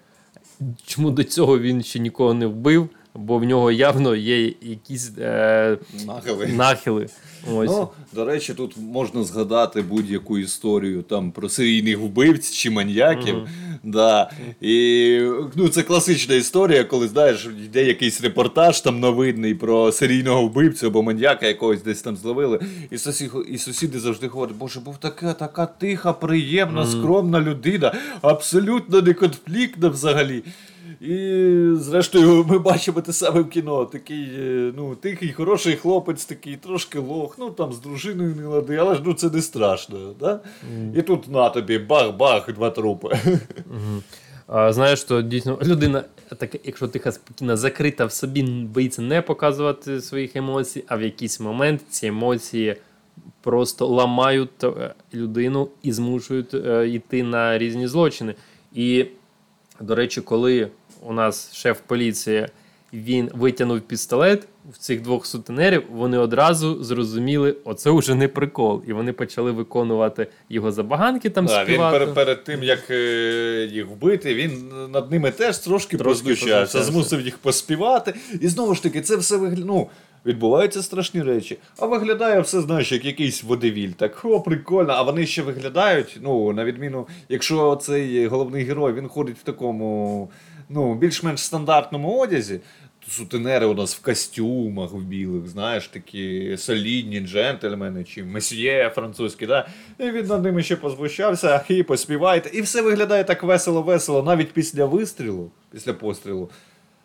[0.86, 5.78] Чому до цього він ще нікого не вбив, бо в нього явно є якісь е,
[6.06, 6.46] Нахили.
[6.46, 7.06] нахили.
[7.54, 7.70] Ось.
[7.70, 13.48] Ну, до речі, тут можна згадати будь-яку історію там про серійних вбивць чи маньяків.
[13.82, 14.30] Да.
[14.60, 15.20] І
[15.54, 21.02] ну, це класична історія, коли знаєш, йде якийсь репортаж там новинний про серійного вбивцю або
[21.02, 22.60] маньяка якогось десь там зловили.
[22.90, 29.02] І сусіди, і сусіди завжди говорять, боже, був така, така тиха, приємна, скромна людина, абсолютно
[29.02, 30.42] не конфліктна взагалі.
[31.00, 33.84] І зрештою, ми бачимо те саме в кіно.
[33.84, 38.76] Такий е, ну, тихий, хороший хлопець, такий трошки лох, ну там з дружиною не лади,
[38.76, 40.14] але ж ну це не страшно.
[40.20, 40.40] Да?
[40.96, 43.18] І тут на тобі бах-бах, два трупи.
[44.46, 46.04] А, знаєш, що дійсно людина,
[46.38, 51.40] так, якщо тиха спокійна, закрита в собі, боїться не показувати своїх емоцій, а в якийсь
[51.40, 52.76] момент ці емоції
[53.40, 58.34] просто ламають е, людину і змушують е, йти на різні злочини.
[58.74, 59.06] І,
[59.80, 60.68] до речі, коли
[61.02, 62.46] у нас шеф поліції
[62.92, 68.82] він витягнув пістолет в цих двох сутенерів, вони одразу зрозуміли, оце вже не прикол.
[68.86, 71.98] І вони почали виконувати його забаганки там Да, він співати.
[71.98, 76.82] перед, перед тим, як е, їх вбити, він над ними теж трошки, Трошки познущався.
[76.82, 78.14] змусив їх поспівати.
[78.40, 79.66] І знову ж таки, це все виглядає.
[79.66, 79.88] Ну,
[80.26, 81.58] відбуваються страшні речі.
[81.78, 83.90] А виглядає все, знаєш, як якийсь водевіль.
[83.90, 84.92] Так, о, прикольно.
[84.92, 90.30] А вони ще виглядають, ну, на відміну, якщо цей головний герой він ходить в такому
[90.68, 92.60] ну, більш-менш стандартному одязі.
[93.08, 99.68] Сутенери у нас в костюмах в білих, знаєш, такі солідні джентльмени чи месьє французькі, да?
[99.98, 102.50] і він над ними ще позвучався, і поспівайте.
[102.58, 106.50] І все виглядає так весело-весело, навіть після вистрілу, після пострілу.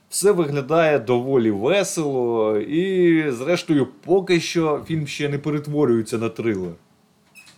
[0.10, 6.74] Все виглядає доволі весело, і, зрештою, поки що фільм ще не перетворюється на трилер.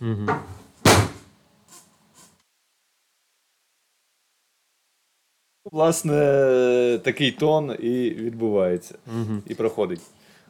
[0.00, 0.28] Мгм.
[5.72, 8.94] Власне, такий тон і відбувається,
[9.46, 10.00] і проходить.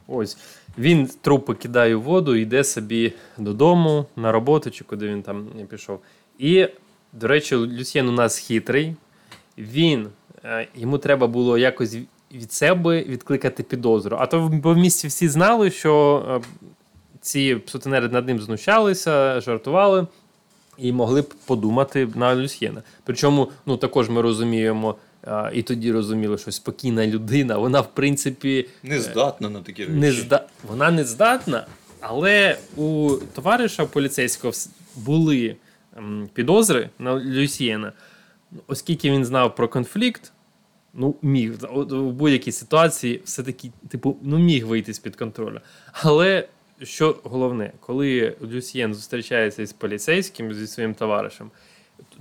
[0.09, 0.39] Ось
[0.79, 6.01] він трупи кидає в воду, йде собі додому на роботу, чи куди він там пішов.
[6.39, 6.69] І,
[7.13, 8.95] до речі, Люсьєн у нас хитрий.
[9.59, 10.09] Він
[10.45, 11.97] е, йому треба було якось
[12.33, 14.17] від себе відкликати підозру.
[14.21, 16.41] А то в- бо в місті всі знали, що е,
[17.21, 20.07] ці сутенери над ним знущалися, жартували.
[20.79, 22.83] І могли б подумати на Люсьєна.
[23.05, 24.95] Причому, ну також ми розуміємо,
[25.27, 29.95] а, і тоді розуміли, що спокійна людина, вона в принципі Не здатна на такі речі.
[29.99, 30.47] не зда...
[30.69, 31.67] вона не здатна,
[32.01, 34.53] але у товариша поліцейського
[34.97, 35.57] були
[36.35, 37.93] підозри на Люсьєна.
[38.67, 40.33] Оскільки він знав про конфлікт,
[40.95, 45.61] ну, міг в будь-якій ситуації все-таки, типу, ну, міг вийти з-під контролю.
[45.93, 46.49] Але
[46.83, 51.51] що головне, коли Люсьєн зустрічається із поліцейським, зі своїм товаришем,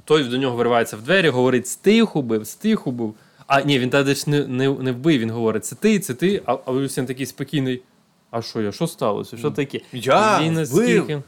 [0.06, 3.14] той до нього виривається в двері, говорить: стиху бив, стиху бив.
[3.48, 6.42] А ні, він тоді ж не, не, не вбив, він говорить, це ти, це ти,
[6.46, 7.82] а, а Люсьєн такий спокійний.
[8.32, 8.72] А що я?
[8.72, 9.38] Що сталося?
[9.38, 9.80] Що таке?
[9.94, 11.24] Я він вбив.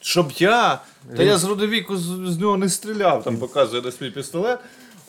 [0.00, 0.80] Щоб я.
[1.16, 4.58] Та Він- я з родовіку з, з нього не стріляв, там показує на свій пістолет.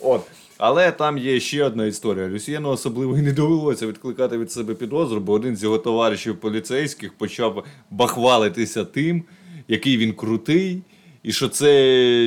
[0.01, 0.21] От.
[0.57, 2.27] Але там є ще одна історія.
[2.27, 7.13] Люсьєну особливо і не довелося відкликати від себе підозру, бо один з його товаришів поліцейських
[7.13, 9.23] почав бахвалитися тим,
[9.67, 10.81] який він крутий,
[11.23, 11.71] і що це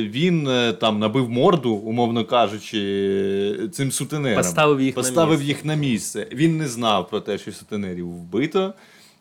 [0.09, 4.37] він е, там набив морду, умовно кажучи, цим сутенерам.
[4.37, 5.47] Поставив їх на Поставив місце.
[5.47, 6.27] їх на місце.
[6.33, 8.73] Він не знав про те, що сутенерів вбито.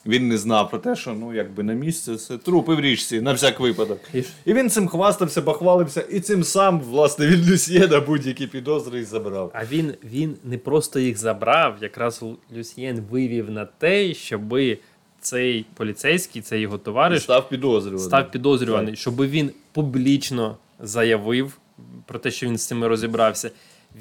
[0.07, 3.33] Він не знав про те, що ну якби на місце це трупи в річці, на
[3.33, 3.99] всяк випадок.
[4.45, 9.51] І він цим хвастався, бахвалився, і цим сам, власне, від Люсьєна будь-які підозри і забрав.
[9.55, 12.25] А він, він не просто їх забрав, якраз
[12.57, 14.79] Люсьєн вивів на те, щоби
[15.23, 17.99] цей поліцейський, цей його товариш, став підозрюваним.
[17.99, 21.59] став підозрюваний, щоб він публічно заявив
[22.07, 23.51] про те, що він з цими розібрався.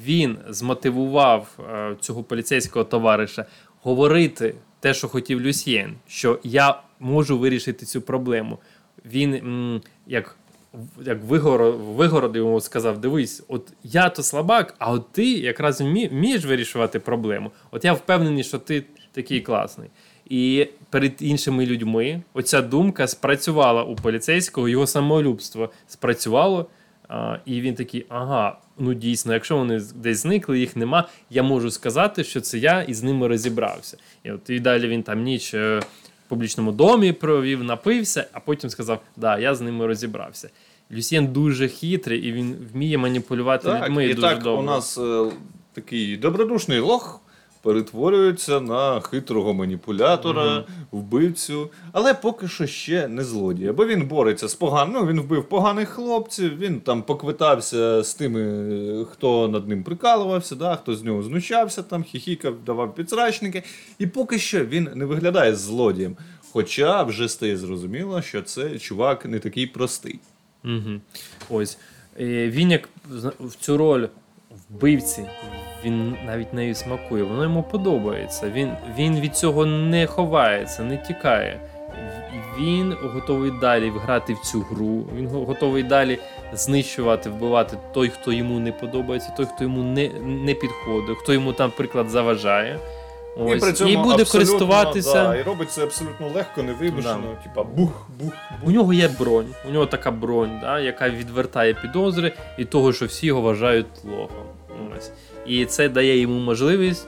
[0.04, 3.46] Він змотивував е, цього поліцейського товариша
[3.82, 8.58] говорити те, що хотів Люсьєн, що я можу вирішити цю проблему.
[9.04, 10.36] Він м, як,
[11.06, 16.08] як вигоро, вигородив йому сказав: дивись, от я то слабак, а от ти якраз вмі-
[16.08, 17.50] вмієш вирішувати проблему.
[17.70, 19.90] От я впевнений, що ти такий класний.
[20.30, 26.66] І перед іншими людьми оця думка спрацювала у поліцейського, його самолюбство спрацювало.
[27.08, 31.70] А, і він такий: ага, ну дійсно, якщо вони десь зникли, їх нема, я можу
[31.70, 33.96] сказати, що це я і з ними розібрався.
[34.24, 38.70] І от і далі він там ніч е, в публічному домі провів, напився, а потім
[38.70, 40.50] сказав: Да, я з ними розібрався.
[40.92, 44.62] Люсьєн дуже хитрий і він вміє маніпулювати Так, людьми і дуже так добре.
[44.62, 45.24] у нас е,
[45.72, 47.20] такий добродушний лох
[47.62, 53.72] перетворюється на хитрого маніпулятора, вбивцю, але поки що ще не злодія.
[53.72, 54.94] Бо він бореться з поганим.
[54.94, 60.76] Ну, він вбив поганих хлопців, він там поквитався з тими, хто над ним прикалувався, да,
[60.76, 63.62] хто з нього знущався, там хіхікав, давав підсрачники.
[63.98, 66.16] І поки що він не виглядає злодієм.
[66.52, 70.20] Хоча вже стає зрозуміло, що це чувак не такий простий.
[70.64, 71.00] Угу.
[71.50, 71.78] Ось.
[72.20, 72.88] Е, Він як
[73.40, 74.06] в цю роль
[74.70, 75.26] вбивці,
[75.84, 78.50] він навіть нею смакує, воно йому подобається.
[78.50, 81.60] Він, він від цього не ховається, не тікає.
[82.60, 86.18] Він готовий далі грати в цю гру, він готовий далі
[86.52, 91.52] знищувати, вбивати той, хто йому не подобається, той, хто йому не, не підходить, хто йому
[91.52, 92.78] там, приклад, заважає.
[93.36, 93.56] Ось.
[93.56, 95.12] І при цьому і буде користуватися.
[95.12, 97.36] Да, і робить це абсолютно легко, невимушено.
[97.42, 98.32] Типа бух, бух.
[98.62, 103.06] У нього є бронь, у нього така бронь, да, яка відвертає підозри і того, що
[103.06, 104.46] всі його вважають лохом.
[104.98, 105.12] Ось.
[105.46, 107.06] І це дає йому можливість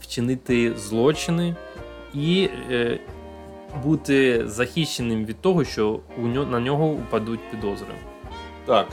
[0.00, 1.56] вчинити злочини
[2.14, 2.98] і е,
[3.84, 7.94] бути захищеним від того, що у нього, на нього упадуть підозри.
[8.66, 8.86] Так.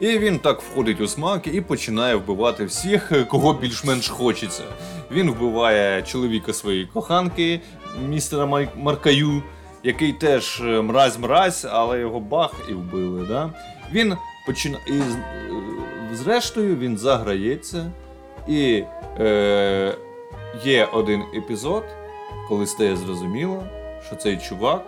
[0.00, 4.62] І він так входить у смак і починає вбивати всіх, е, кого більш-менш хочеться.
[5.10, 7.60] Він вбиває чоловіка своєї коханки,
[8.08, 9.42] містера Май- Маркаю,
[9.82, 13.26] який теж е, мразь-мразь, але його бах і вбили.
[13.28, 13.50] Да?
[13.92, 14.14] Він
[14.46, 14.82] починає.
[14.88, 15.04] І, е,
[16.14, 17.92] зрештою, він заграється.
[18.46, 18.84] І
[19.20, 19.94] е,
[20.64, 21.84] є один епізод,
[22.48, 23.64] коли стає зрозуміло,
[24.06, 24.82] що цей чувак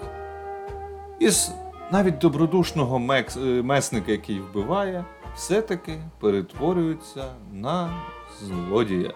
[1.18, 1.52] із
[1.92, 5.04] навіть добродушного мекс, е, месника, який вбиває,
[5.36, 7.90] все-таки перетворюється на
[8.42, 9.12] злодія,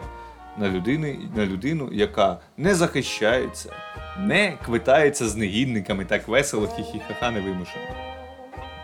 [0.59, 3.73] на, людини, на людину, яка не захищається,
[4.19, 8.12] не квитається з негідниками так весело, хі-хі-ха-ха невимушено.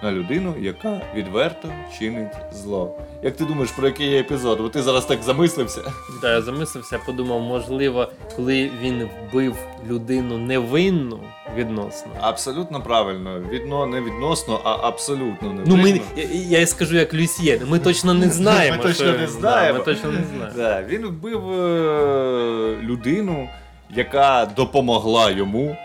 [0.03, 2.99] На людину, яка відверто чинить зло.
[3.23, 4.59] Як ти думаєш, про який є епізод?
[4.61, 5.81] Бо ти зараз так замислився.
[6.23, 9.57] Да, я замислився, подумав, можливо, коли він вбив
[9.89, 11.21] людину невинну
[11.57, 12.13] відносно.
[12.21, 13.41] Абсолютно правильно.
[13.51, 18.15] Відно не відносно, а абсолютно не Ну, ми, я, я скажу як Люсьєн, ми точно
[18.15, 18.77] не знаємо.
[18.77, 19.79] Ми точно не знаємо.
[19.79, 20.89] Ми точно не знаємо.
[20.89, 23.49] Він вбив е, людину,
[23.91, 25.77] яка допомогла йому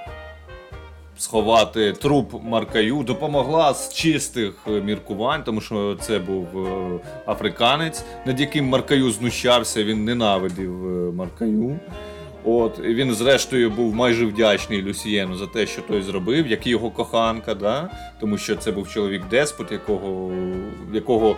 [1.18, 8.40] сховати труп Маркаю, допомогла з чистих е, міркувань, тому що це був е, африканець, над
[8.40, 11.80] яким Маркаю знущався, він ненавидів е, Маркаю.
[12.46, 16.90] От, він, зрештою, був майже вдячний Люсієну за те, що той зробив, як і його
[16.90, 17.90] коханка, да?
[18.20, 20.32] тому що це був чоловік деспот, якого,
[20.94, 21.36] якого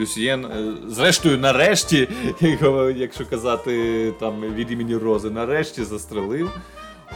[0.00, 0.46] Люсієн,
[0.86, 2.08] зрештою, нарешті,
[2.96, 6.50] якщо казати там від імені Рози, нарешті застрелив.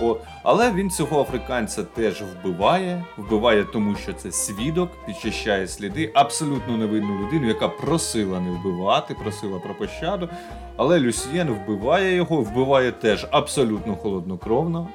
[0.00, 0.20] От.
[0.42, 3.04] Але він цього африканця теж вбиває.
[3.16, 9.58] Вбиває тому, що це свідок, підчищає сліди, абсолютно невинну людину, яка просила не вбивати, просила
[9.58, 10.28] про пощаду.
[10.76, 14.88] Але Люсьєн вбиває його, вбиває теж абсолютно холоднокровно,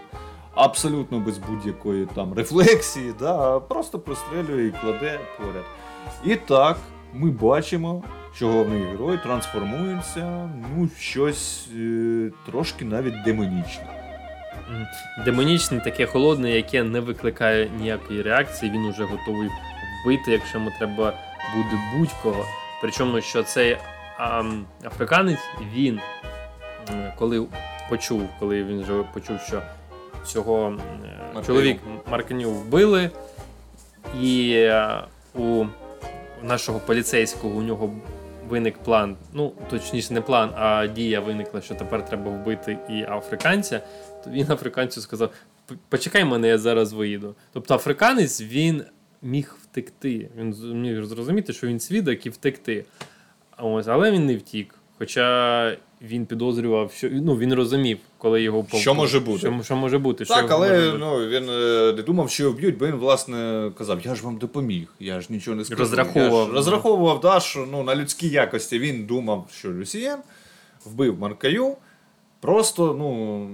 [0.55, 5.65] абсолютно без будь-якої там рефлексії, да, просто прострелює і кладе поряд.
[6.25, 6.77] І так,
[7.13, 8.03] ми бачимо,
[8.35, 14.02] що головний герой трансформується ну, щось е, трошки навіть демонічне.
[15.25, 19.49] Демонічне, таке холодне, яке не викликає ніякої реакції, він уже готовий
[20.05, 21.13] вбити, якщо йому треба
[21.55, 22.45] буде будь-кого.
[22.81, 23.77] Причому, що цей
[24.17, 25.39] ам, африканець,
[25.73, 25.99] він
[27.17, 27.45] коли
[27.89, 29.61] почув, коли він вже почув, що
[30.25, 31.45] цього Марканю.
[31.45, 31.79] чоловік
[32.11, 33.09] Марканю вбили,
[34.21, 35.03] і е,
[35.35, 35.65] у
[36.43, 37.93] нашого поліцейського у нього
[38.49, 39.15] виник план.
[39.33, 43.81] Ну, точніше, не план, а дія виникла, що тепер треба вбити і африканця
[44.27, 45.29] він африканцю сказав:
[45.89, 47.35] почекай мене, я зараз виїду.
[47.53, 48.83] Тобто африканець він
[49.21, 50.29] міг втекти.
[50.37, 52.85] Він міг зрозуміти, що він свідок і втекти.
[53.57, 54.75] Ось, але він не втік.
[54.99, 59.39] Хоча він підозрював, що ну він розумів, коли його пов- Що може бути.
[59.39, 60.25] Що, що може бути.
[60.25, 60.97] що Так, може але бути.
[60.99, 64.37] ну, він е, не думав, що його б'ють, бо він, власне, казав, я ж вам
[64.37, 65.79] допоміг, я ж нічого не скажу.
[65.79, 70.19] Розраховував, ж розраховував, да, що ну, на людській якості він думав, що Люсієн
[70.85, 71.75] вбив Маркаю.
[72.43, 73.49] Просто, ну,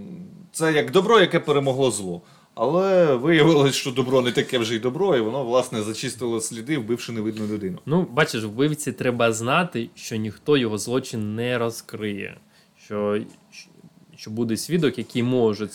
[0.51, 2.21] це як добро, яке перемогло зло.
[2.55, 7.11] Але виявилось, що добро не таке вже й добро, і воно, власне, зачистило сліди, вбивши
[7.11, 7.79] невидну людину.
[7.85, 12.37] Ну, бачиш, вбивці треба знати, що ніхто його злочин не розкриє.
[12.85, 13.21] Що,
[14.15, 15.69] що буде свідок, який може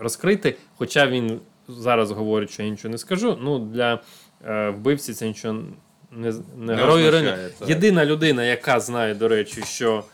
[0.00, 0.56] розкрити.
[0.76, 3.38] Хоча він зараз говорить, що я нічого не скажу.
[3.42, 4.00] Ну, для
[4.46, 5.54] е, вбивці це нічого
[6.12, 7.28] не, не, Не герой.
[7.66, 10.04] Єдина людина, яка знає, до речі, що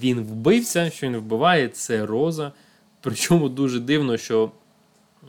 [0.00, 2.52] він вбився, що він вбиває, це Роза.
[3.00, 4.50] Причому дуже дивно, що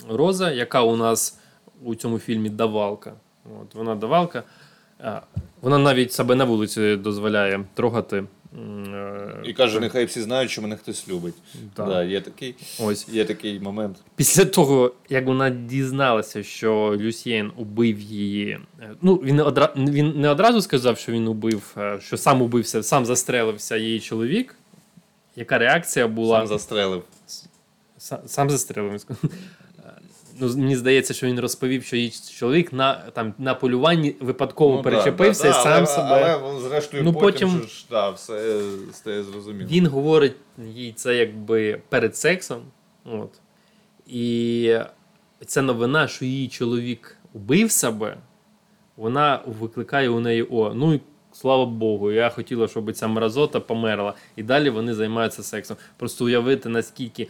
[0.10, 1.40] Роза, яка у нас
[1.84, 3.14] у цьому фільмі давалка.
[3.62, 4.44] От, вона давалка.
[5.62, 8.24] Вона навіть себе на вулиці дозволяє трогати.
[8.58, 11.34] Е, І каже, нехай всі знають, що мене хтось любить.
[11.74, 11.88] Так.
[11.88, 13.10] Да, є, такий, Ось.
[13.10, 13.98] є такий момент.
[14.16, 18.60] Після того, як вона дізналася, що Люсьєн убив її.
[18.82, 19.74] е, Ну, він не, одра...
[19.78, 24.56] він не одразу сказав, що він убив, е, що сам убився, сам застрелився її чоловік.
[25.36, 26.38] Яка реакція була?
[26.40, 27.04] Сам застрелив.
[27.98, 29.06] Сам, сам застрелив.
[30.40, 34.82] Ну, мені здається, що він розповів, що її чоловік на, там, на полюванні випадково Ну,
[34.82, 36.40] перечепився да, і сам але, себе.
[36.42, 38.62] Але, зрештою, Ну, потім, потім- ж, да, все
[38.94, 39.70] стає зрозуміло.
[39.72, 40.36] Він говорить
[40.76, 42.62] їй це якби перед сексом.
[43.06, 43.30] От.
[44.08, 44.78] І
[45.46, 48.18] ця новина, що її чоловік убив себе,
[48.98, 54.14] вона викликає у неї о, ну і слава Богу, я хотіла, щоб ця мразота померла.
[54.36, 55.78] І далі вони займаються сексом.
[55.98, 57.28] Просто уявити, наскільки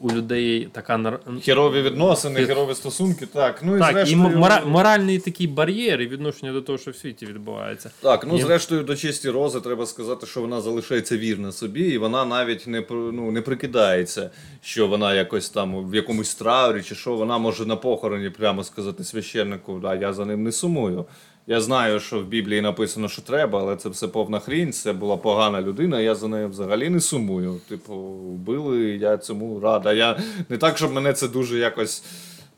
[0.00, 1.18] у людей така.
[1.44, 3.60] Херові відносини, херові стосунки, так.
[3.62, 6.96] Ну і Так, зрештою, м- мора- моральний такий бар'єр і відношення до того, що в
[6.96, 7.90] світі відбувається.
[8.02, 11.98] Так, ну І- зрештою, до честі Рози треба сказати, що вона залишається вірна собі, і
[11.98, 14.30] вона навіть не ну, не прикидається,
[14.62, 19.04] що вона якось там в якомусь траурі, чи що вона може на похороні прямо сказати
[19.04, 21.04] священнику, да, я за ним не сумую.
[21.50, 25.16] Я знаю, що в Біблії написано, що треба, але це все повна хрінь, це була
[25.16, 27.60] погана людина, я за нею взагалі не сумую.
[27.68, 29.92] Типу, вбили, я цьому рада.
[29.92, 32.04] Я не так, щоб мене це дуже якось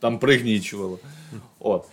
[0.00, 0.98] там пригнічувало.
[1.58, 1.84] От.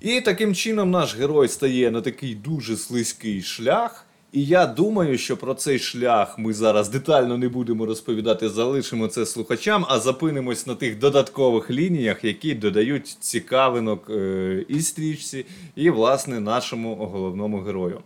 [0.00, 4.06] І таким чином наш герой стає на такий дуже слизький шлях.
[4.32, 9.26] І я думаю, що про цей шлях ми зараз детально не будемо розповідати, залишимо це
[9.26, 16.40] слухачам, а запинимось на тих додаткових лініях, які додають цікавинок е, і стрічці, і, власне,
[16.40, 18.00] нашому головному герою.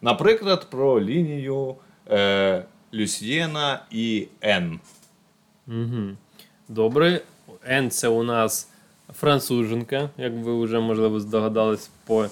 [0.00, 1.76] Наприклад, про лінію
[2.10, 4.80] е, Люсьєна і Н.
[5.68, 6.16] Угу.
[6.68, 7.20] Добре.
[7.68, 8.68] Н це у нас
[9.20, 12.26] француженка, як ви вже можливо здогадались по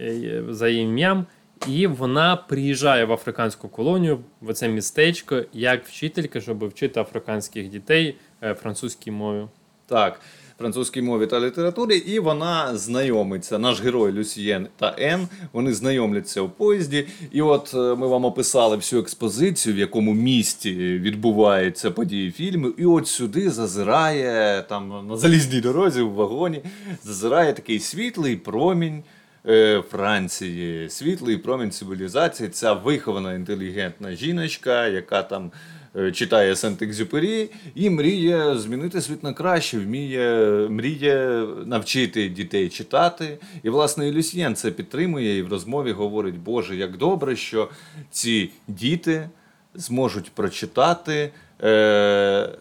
[0.00, 1.26] е, за ім'ям.
[1.66, 8.16] І вона приїжджає в африканську колонію, в це містечко, як вчителька, щоб вчити африканських дітей
[8.42, 9.46] е, французькій мові.
[9.86, 10.20] Так,
[10.58, 13.58] французькій мові та літературі, і вона знайомиться.
[13.58, 15.28] Наш герой Люсьєн та Ен.
[15.52, 17.06] Вони знайомляться у поїзді.
[17.32, 22.68] І от е, ми вам описали всю експозицію, в якому місті відбуваються події фільму.
[22.68, 26.62] І от сюди зазирає там на залізній дорозі в вагоні,
[27.04, 29.02] зазирає такий світлий промінь.
[29.48, 35.50] Е, Франції, світлий промінь цивілізації, ця вихована інтелігентна жіночка, яка там
[35.96, 43.38] е, читає Сент-Екзюпері і мріє змінити світ на краще, вміє мріє навчити дітей читати.
[43.62, 47.68] І власне і Люсьєн це підтримує і в розмові говорить: Боже, як добре, що
[48.10, 49.30] ці діти
[49.74, 51.30] зможуть прочитати.
[51.62, 52.58] Е-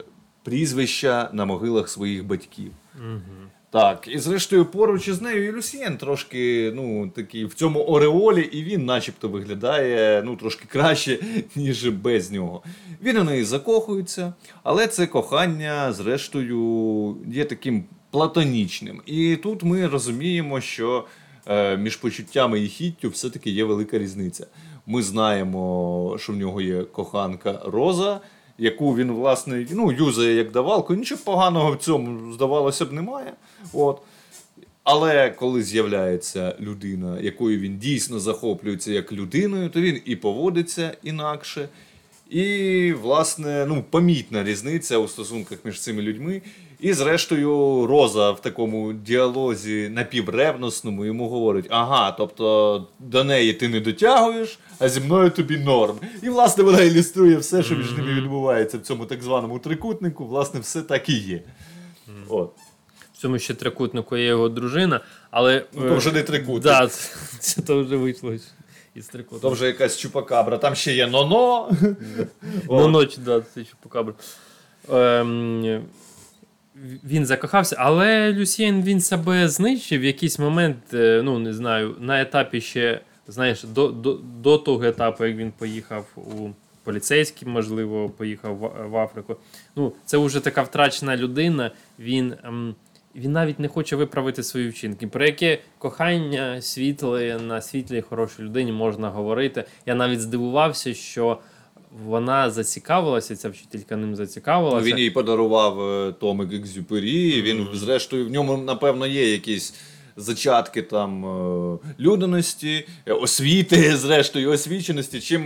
[0.47, 2.71] прізвища на могилах своїх батьків.
[2.95, 3.46] Угу.
[3.69, 8.63] Так, і зрештою, поруч із нею і Люсьєн трошки ну, такий в цьому ореолі, і
[8.63, 11.19] він начебто виглядає ну, трошки краще,
[11.55, 12.63] ніж без нього.
[13.01, 19.01] Він у неї закохується, але це кохання, зрештою, є таким платонічним.
[19.05, 21.05] І тут ми розуміємо, що
[21.47, 24.47] е, між почуттями і хіттю все-таки є велика різниця.
[24.85, 28.21] Ми знаємо, що в нього є коханка Роза
[28.57, 30.95] яку він, власне, ну, юзає як давалку.
[30.95, 33.33] Нічого поганого в цьому, здавалося б, немає.
[33.73, 34.01] От.
[34.83, 41.69] Але коли з'являється людина, якою він дійсно захоплюється як людиною, то він і поводиться інакше.
[42.29, 46.41] І, власне, ну, помітна різниця у стосунках між цими людьми.
[46.79, 53.79] І, зрештою, Роза в такому діалозі напівревносному йому говорить: ага, тобто до неї ти не
[53.79, 55.95] дотягуєш, а зі мною тобі норм.
[56.23, 60.59] І, власне, вона ілюструє все, що між ними відбувається в цьому так званому трикутнику, власне,
[60.59, 61.43] все так і є.
[62.29, 62.51] От.
[63.13, 65.01] В цьому ще трикутнику є його дружина,
[65.31, 65.65] але.
[65.73, 66.63] Ну, то вже не трикутник.
[66.63, 68.33] Да, це, це то вже вийшло
[68.95, 69.41] із трикутника.
[69.41, 71.71] То вже якась чупакабра, там ще є ноно.
[72.69, 74.13] Ночі, да, це чупакабра.
[74.91, 75.83] Ем,
[77.03, 82.21] він закохався, але Люсьєн він себе знищив в якийсь момент, е, ну не знаю, на
[82.21, 86.49] етапі ще, знаєш, до до, до того етапу, як він поїхав у
[86.83, 89.35] поліцейський, можливо, поїхав в, в Африку.
[89.75, 91.71] Ну, Це вже така втрачена людина.
[91.99, 92.75] Він ем,
[93.15, 95.07] він навіть не хоче виправити свої вчинки.
[95.07, 99.63] Про яке кохання світле на світлій хорошій людині можна говорити.
[99.85, 101.39] Я навіть здивувався, що
[102.05, 104.77] вона зацікавилася, ця вчителька ним зацікавилася.
[104.77, 107.41] Ну, він їй подарував е, Томик Екзюпері.
[107.41, 109.73] Він, зрештою, в ньому, напевно, є якісь
[110.17, 115.43] зачатки там е, людяності, е, освіти, зрештою, освіченості, чим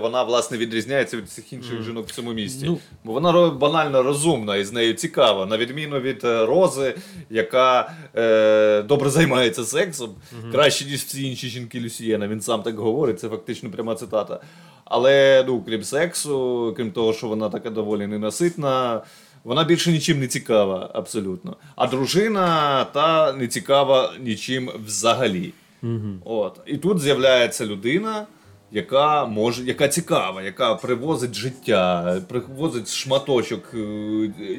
[0.00, 1.84] вона власне відрізняється від всіх інших mm.
[1.84, 2.66] жінок в цьому місті.
[2.66, 6.94] Ну, Бо вона банально розумна і з нею цікава, на відміну від Рози,
[7.30, 10.52] яка е, добре займається сексом, mm-hmm.
[10.52, 12.28] краще ніж всі інші жінки Люсієна.
[12.28, 14.40] Він сам так говорить, це фактично пряма цитата.
[14.84, 19.02] Але ну, крім сексу, крім того, що вона така доволі ненаситна,
[19.44, 21.56] вона більше нічим не цікава, абсолютно.
[21.76, 25.52] А дружина та не цікава нічим взагалі.
[25.82, 26.08] Угу.
[26.24, 26.60] От.
[26.66, 28.26] І тут з'являється людина,
[28.72, 33.78] яка може, яка цікава, яка привозить життя, привозить шматочок е,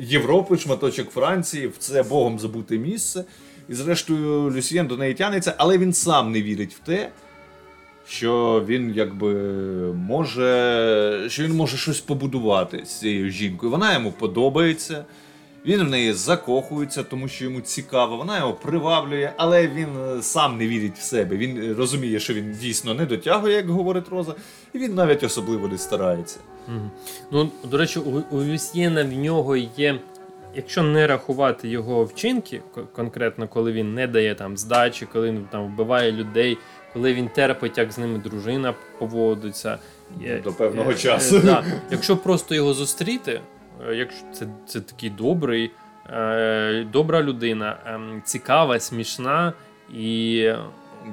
[0.02, 3.26] Європи, шматочок Франції в це Богом забуте місце.
[3.70, 7.12] І, зрештою, Люсьєн до неї тянеться, але він сам не вірить в те
[8.08, 9.34] що він якби
[9.93, 13.72] може що він може щось побудувати з цією жінкою.
[13.72, 15.06] Вона йому подобається,
[15.66, 19.88] він в неї закохується, тому що йому цікаво, вона його приваблює, але він
[20.18, 21.38] е, сам не вірить в себе.
[21.38, 24.36] Він розуміє, що він дійсно не дотягує, як говорить Роза,
[24.74, 26.39] і він навіть особливо не старається.
[26.68, 26.89] Угу.
[27.32, 29.99] Ну, До речі, у, у Люсьєна в нього є.
[30.56, 32.62] Якщо не рахувати його вчинки,
[32.95, 36.58] конкретно коли він не дає там здачі, коли він там вбиває людей,
[36.94, 39.78] коли він терпить, як з ними дружина поводиться.
[40.44, 41.36] До певного е, часу.
[41.38, 41.66] Е, да.
[41.91, 43.41] Якщо просто його зустріти,
[43.89, 45.72] е, якщо це це такий добрий,
[46.10, 49.54] е, добра людина, е, цікава, смішна
[49.94, 50.50] і.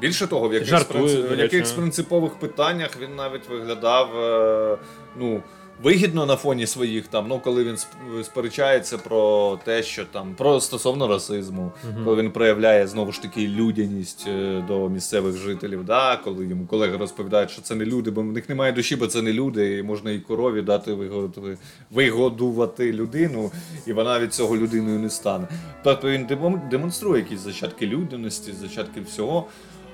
[0.01, 4.17] Більше того, в якихось, принцип, в якихось принципових питаннях він навіть виглядав.
[4.17, 4.79] Е,
[5.17, 5.43] ну,
[5.83, 7.77] вигідно на фоні своїх там, ну коли він
[8.25, 13.49] сперечається про те, що там про стосовно расизму, uh коли він проявляє знову ж таки
[13.49, 18.23] людяність е, до місцевих жителів, да, коли йому колеги розповідають, що це не люди, бо
[18.23, 21.59] в них немає душі, бо це не люди, і можна і корові дати вигодувати,
[21.91, 23.51] вигодувати людину,
[23.87, 25.49] і вона від цього людиною не стане.
[25.85, 26.27] Тобто він
[26.71, 29.47] демонструє якісь зачатки людяності, зачатки всього.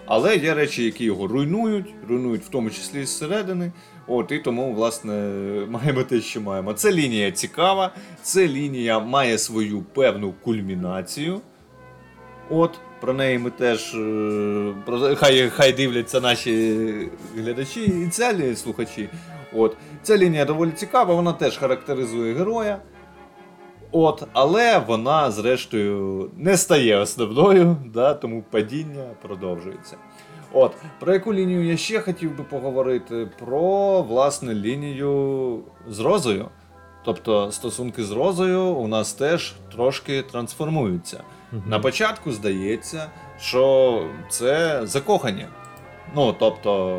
[0.07, 3.73] Але є речі, які його руйнують, руйнують в тому числі і зсередини.
[4.09, 5.13] От і тому, власне,
[5.69, 6.73] маємо те, що маємо.
[6.73, 7.91] Це лінія цікава,
[8.23, 11.41] це лінія має свою певну кульмінацію.
[12.51, 16.85] От, про неї ми теж е, про, хай хай дивляться наші
[17.37, 19.09] глядачі і цілі слухачі.
[19.53, 22.79] От, Ця лінія доволі цікава, вона теж характеризує героя.
[23.93, 29.97] От, Але вона, зрештою, не стає основною, да, тому падіння продовжується.
[30.53, 33.29] От, Про яку лінію я ще хотів би поговорити?
[33.39, 36.49] Про власне лінію з Розою.
[37.05, 41.23] Тобто стосунки з Розою у нас теж трошки трансформуються.
[41.53, 41.63] Угу.
[41.67, 43.07] На початку здається,
[43.41, 45.49] що це закохання.
[46.15, 46.99] Ну, тобто,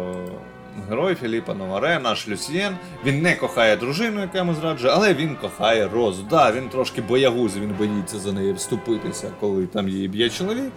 [0.89, 5.87] герой Філіпа Новаре, наш Люсьєн, він не кохає дружину, яка йому зраджує, але він кохає
[5.87, 6.23] Розу.
[6.29, 10.71] Да, він трошки боягуз, він боїться за неї вступитися, коли там її б'є чоловік.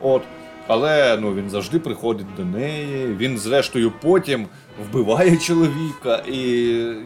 [0.00, 0.22] От.
[0.68, 3.06] Але ну, він завжди приходить до неї.
[3.06, 4.46] Він, зрештою, потім
[4.90, 6.16] вбиває чоловіка.
[6.16, 6.42] І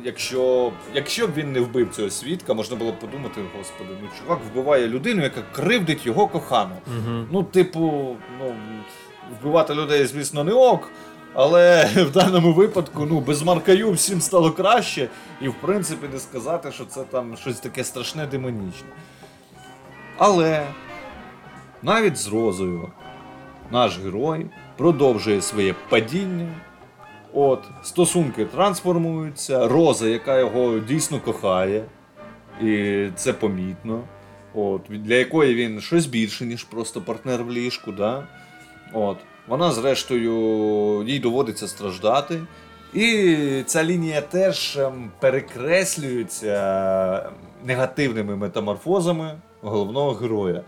[0.05, 4.39] якщо якщо б він не вбив цього свідка, можна було б подумати, господи, ну чувак
[4.53, 6.75] вбиває людину, яка кривдить його кохану.
[6.87, 7.27] Угу.
[7.33, 8.55] Ну, типу, ну,
[9.41, 10.91] вбивати людей, звісно, не ок.
[11.35, 15.09] Але в даному випадку, ну, без Маркаю всім стало краще,
[15.41, 18.89] і в принципі не сказати, що це там щось таке страшне демонічне.
[20.19, 20.67] Але
[21.83, 22.89] навіть з Розою
[23.73, 24.47] наш герой
[24.77, 26.49] продовжує своє падіння.
[27.35, 31.85] От, стосунки трансформуються, Роза, яка його дійсно кохає,
[32.63, 34.03] і це помітно.
[34.55, 37.93] От, для якої він щось більше, ніж просто партнер в ліжку.
[37.93, 38.27] Да?
[38.93, 39.17] От.
[39.49, 42.41] Вона, зрештою, їй доводиться страждати.
[42.95, 47.31] І ця лінія теж ем, перекреслюється
[47.65, 50.63] негативними метаморфозами головного героя.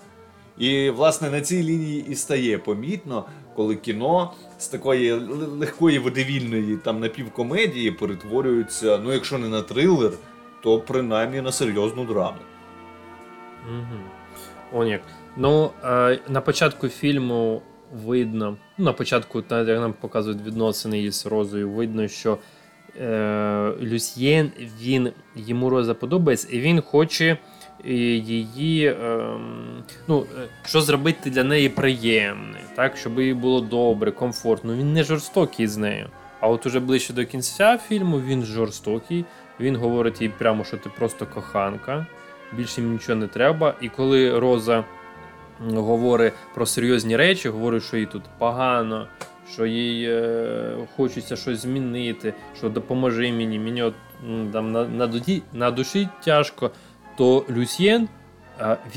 [0.58, 3.24] І, власне, на цій лінії і стає помітно,
[3.56, 5.12] коли кіно з такої
[5.60, 10.12] легкої водевільної там напівкомедії перетворюється, ну, якщо не на трилер,
[10.62, 12.38] то принаймні на серйозну драму.
[13.68, 14.00] Угу.
[14.72, 15.00] Он як.
[15.36, 17.62] Ну, е, на початку фільму
[18.04, 22.38] видно, ну, на початку, як нам показують відносини із Розою, видно, що
[23.00, 24.50] е, Люсьєн,
[24.80, 27.36] він, йому Роза подобається, і він хоче
[27.86, 28.96] її, е,
[30.08, 34.74] ну, е, що зробити для неї приємне, так, щоб їй було добре, комфортно.
[34.74, 36.08] Він не жорстокий з нею.
[36.40, 39.24] А от уже ближче до кінця фільму він жорстокий.
[39.60, 42.06] Він говорить їй прямо, що ти просто коханка
[42.56, 43.74] більше їм нічого не треба.
[43.80, 44.84] І коли Роза
[45.60, 49.06] говорить про серйозні речі, говорить, що їй тут погано,
[49.52, 53.94] що їй е, хочеться щось змінити, що допоможи мені, мені от,
[54.52, 55.10] там, на, на,
[55.52, 56.70] на душі тяжко,
[57.18, 58.08] то Люсьєн,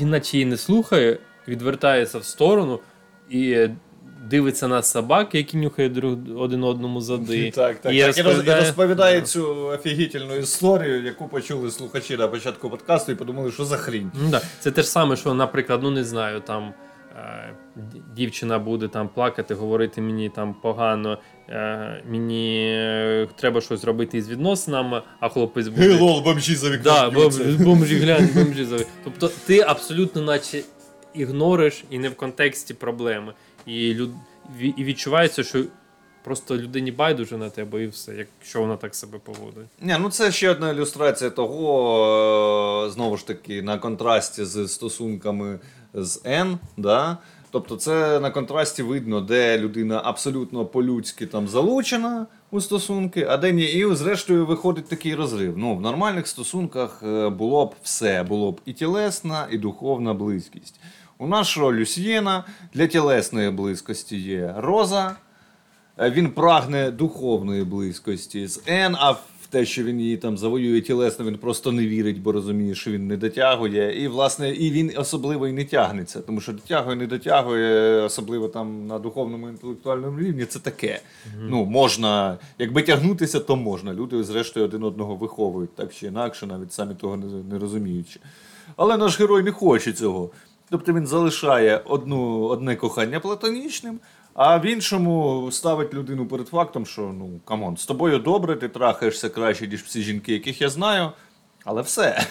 [0.00, 2.80] він наче її не слухає, відвертається в сторону
[3.30, 3.76] і е,
[4.30, 7.50] дивиться на собак, які нюхають друг один одному зади.
[7.54, 7.92] Так, так.
[7.94, 12.70] І так, і, роз- і розповідає- розповідає цю офігітельну історію, яку почули слухачі на початку
[12.70, 14.10] подкасту і подумали, що за хрінь.
[14.22, 14.40] Ну, да.
[14.60, 16.74] Це те ж саме, що, наприклад, ну не знаю, там
[17.16, 17.54] е,
[18.16, 21.18] дівчина буде там плакати, говорити мені там погано,
[22.08, 25.88] мені е, треба щось робити із відносинами, а хлопець буде.
[25.88, 26.94] Гей, лол, бомжі за вікном.
[26.94, 27.44] Да, б'ються.
[27.44, 28.86] бом- бомжі глянь, бомжі зови.
[29.04, 30.62] Тобто ти абсолютно наче
[31.14, 33.32] ігнориш і не в контексті проблеми.
[33.66, 34.10] І, люд...
[34.76, 35.64] і відчувається, що
[36.24, 39.66] просто людині байдуже на тебе і все, якщо вона так себе поводить.
[39.80, 45.58] Ні, ну це ще одна ілюстрація того, е, знову ж таки, на контрасті з стосунками
[45.94, 46.58] з Н.
[46.76, 47.18] Да?
[47.50, 53.52] Тобто це на контрасті видно, де людина абсолютно по-людськи там залучена у стосунки, а де
[53.52, 53.64] ні.
[53.64, 55.58] І зрештою виходить такий розрив.
[55.58, 60.80] Ну, в нормальних стосунках е, було б все, було б і тілесна, і духовна близькість.
[61.18, 62.44] У нашого Люсьєна
[62.74, 65.16] для тілесної близькості є роза.
[65.98, 69.14] Е, Він прагне духовної близькості з Н, а
[69.50, 73.06] те, що він її там завоює тілесно, він просто не вірить, бо розуміє, що він
[73.06, 74.02] не дотягує.
[74.02, 78.86] І, власне, і він особливо і не тягнеться, тому що дотягує, не дотягує, особливо там
[78.86, 81.00] на духовному інтелектуальному рівні, це таке.
[81.40, 83.94] Ну, можна, якби тягнутися, то можна.
[83.94, 88.20] Люди, зрештою, один одного виховують так чи інакше, навіть самі того не, не розуміючи.
[88.76, 90.30] Але наш герой не хоче цього.
[90.70, 94.00] Тобто він залишає одну, одне кохання платонічним,
[94.38, 98.68] а в іншому ставить людину перед фактом, що ну come on, з тобою добре, ти
[98.68, 101.10] трахаєшся краще, ніж всі жінки, яких я знаю,
[101.64, 102.26] але все.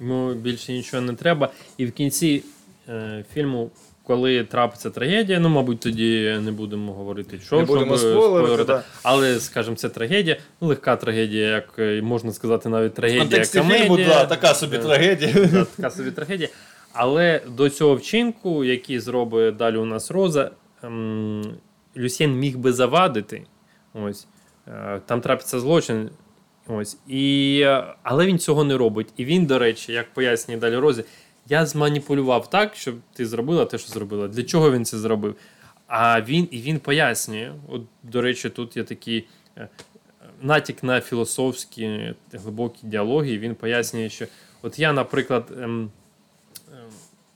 [0.00, 1.48] Ну, більше нічого не треба.
[1.76, 2.42] І в кінці
[2.88, 3.70] е, фільму,
[4.02, 8.64] коли трапиться трагедія, ну, мабуть, тоді не будемо говорити, що Не будемо щоб, е, спойлерити,
[8.64, 8.82] да.
[9.02, 10.36] Але, скажімо, це трагедія.
[10.60, 13.22] Ну, легка трагедія, як е, можна сказати, навіть В трагедія.
[13.22, 13.82] контексті комедія.
[13.84, 14.82] фільму, да, така собі Да.
[14.84, 15.32] трагедія.
[15.52, 16.48] Да, така собі трагедія.
[16.92, 20.50] Але до цього вчинку, який зробить далі у нас Роза,
[21.96, 23.46] Люсьєн міг би завадити.
[23.94, 24.26] Ось.
[24.68, 26.10] Е, Там трапиться злочин.
[26.66, 26.98] Ось.
[27.08, 27.64] І,
[28.02, 29.08] але він цього не робить.
[29.16, 31.04] І він, до речі, як пояснює далі Розі,
[31.48, 34.28] я зманіпулював так, щоб ти зробила те, що зробила.
[34.28, 35.34] Для чого він це зробив?
[35.86, 37.52] А він і він пояснює.
[37.68, 39.68] От, до речі, тут є такий е,
[40.42, 43.38] натяк на філософські глибокі діалоги.
[43.38, 44.26] Він пояснює, що
[44.62, 45.90] от я, наприклад, ем, ем,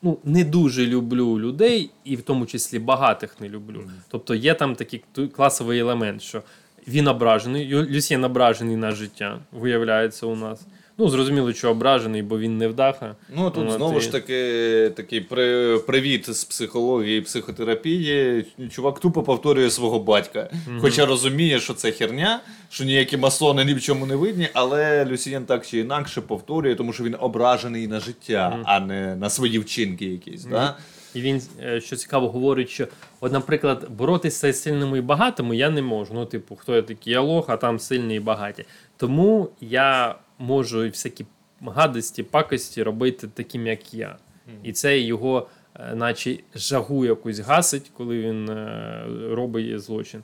[0.03, 3.91] ну, не дуже люблю людей, і в тому числі багатих не люблю.
[4.09, 5.05] Тобто є там такий
[5.37, 6.43] класовий елемент, що
[6.89, 10.67] він ображений, Люсьєн ображений на життя, виявляється у нас.
[11.01, 13.17] Ну, зрозуміло, що ображений, бо він не вдаха.
[13.37, 18.47] Ну тут От, знову і- ж таки такий при, привіт з психології і психотерапії.
[18.71, 20.51] Чувак тупо повторює свого батька.
[20.81, 22.41] Хоча розуміє, що це херня,
[22.71, 26.93] що ніякі масони ні в чому не видні, але Люсієн так чи інакше повторює, тому
[26.93, 30.45] що він ображений на життя, а не на свої вчинки якісь.
[30.45, 30.77] Да?
[31.15, 32.89] І він, е, що цікаво, говорить, що,
[33.21, 36.15] от, наприклад, боротися з сильними і багатими я не можу.
[36.15, 38.65] Ну, типу, хто я такий я лох, а там сильні і багаті.
[38.97, 41.27] Тому я можу і всякі
[41.67, 44.17] гадості, пакості робити таким, як я.
[44.63, 50.23] І це його, е, наче жагу якусь гасить, коли він е, робить злочин.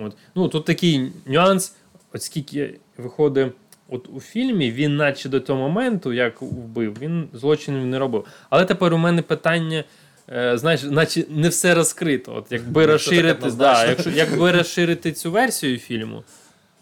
[0.00, 0.16] От.
[0.34, 1.76] Ну, Тут такий нюанс,
[2.12, 3.52] от скільки виходить.
[3.88, 8.24] От у фільмі він, наче до того моменту, як вбив, він злочинів не робив.
[8.50, 9.84] Але тепер у мене питання.
[10.32, 12.34] е, Знаєш, наче не все розкрито.
[12.34, 16.24] От якби розширити, да, якщо, якби розширити цю версію фільму,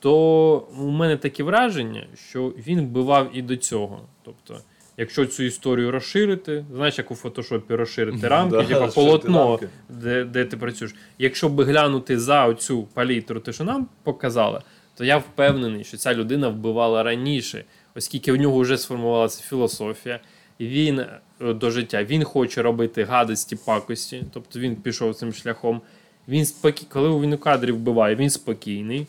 [0.07, 4.01] то у мене таке враження, що він вбивав і до цього.
[4.25, 4.59] Тобто,
[4.97, 9.69] якщо цю історію розширити, знаєш, як у фотошопі розширити рамки, Да, типу полотно, рамки.
[9.89, 10.95] де, де ти працюєш.
[11.19, 14.61] Якщо би глянути за оцю палітру, те, що нам показали,
[14.95, 20.21] то я впевнений, що ця людина вбивала раніше, оскільки в нього вже сформувалася філософія,
[20.59, 25.81] і він е, до життя він хоче робити гадості, пакості, тобто він пішов цим шляхом.
[26.29, 26.87] Він спокій...
[26.89, 29.07] Коли він у кадрі вбиває, він спокійний.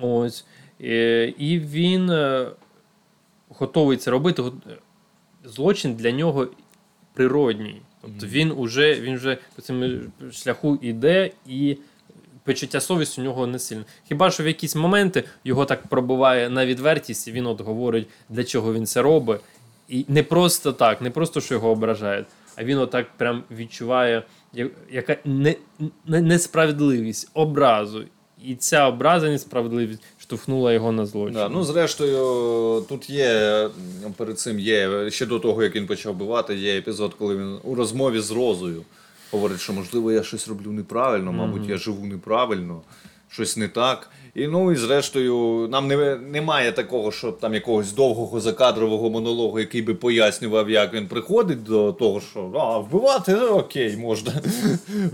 [0.00, 0.44] Ось.
[0.80, 2.46] Е, І він е,
[3.48, 4.42] готовий це робити.
[5.44, 6.48] Злочин для нього
[7.14, 7.82] природній.
[8.02, 9.88] Тобто він уже, він вже по цьому
[10.32, 11.76] шляху йде і.
[12.44, 13.84] Почуття совісті у нього не сильно.
[14.08, 18.44] Хіба що в якісь моменти його так пробиває на відвертість, і він от говорить, для
[18.44, 19.40] чого він це робить.
[19.88, 22.26] І не просто так, не просто що його ображають,
[22.56, 24.22] а він отак прям відчуває
[24.90, 25.56] яка не,
[26.06, 28.04] не, несправедливість, образу.
[28.46, 31.34] І ця образа, несправедливість штовхнула його на злочин.
[31.34, 33.68] Да, ну, зрештою, тут є
[34.16, 37.74] перед цим є ще до того, як він почав бивати, є епізод, коли він у
[37.74, 38.82] розмові з Розою
[39.32, 42.80] говорить, що можливо я щось роблю неправильно, мабуть, я живу неправильно,
[43.28, 44.10] щось не так.
[44.34, 49.82] І ну і зрештою, нам не, немає такого, що там якогось довгого закадрового монологу, який
[49.82, 54.32] би пояснював, як він приходить до того, що а, вбивати ну, окей, можна.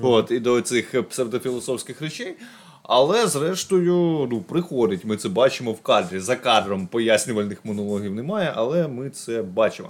[0.03, 2.35] От, і до цих псевдофілософських речей.
[2.83, 6.19] Але зрештою, ну, приходить, ми це бачимо в кадрі.
[6.19, 9.89] За кадром пояснювальних монологів немає, але ми це бачимо.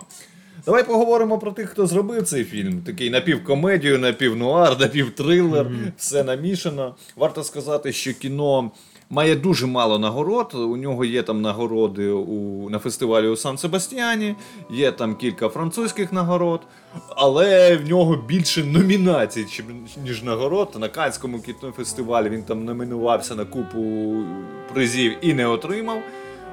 [0.65, 2.83] Давай поговоримо про тих, хто зробив цей фільм.
[2.83, 5.67] Такий напівкомедію, напівнуар, напівтрилер,
[5.97, 6.95] все намішано.
[7.17, 8.71] Варто сказати, що кіно
[9.13, 10.55] має дуже мало нагород.
[10.55, 14.35] У нього є там нагороди у, на фестивалі у Сан-Себастьяні,
[14.71, 16.61] є там кілька французьких нагород,
[17.09, 19.47] але в нього більше номінацій,
[20.05, 20.69] ніж нагород.
[20.79, 24.15] На Канському кінофестивалі він там номінувався на купу
[24.73, 26.03] призів і не отримав.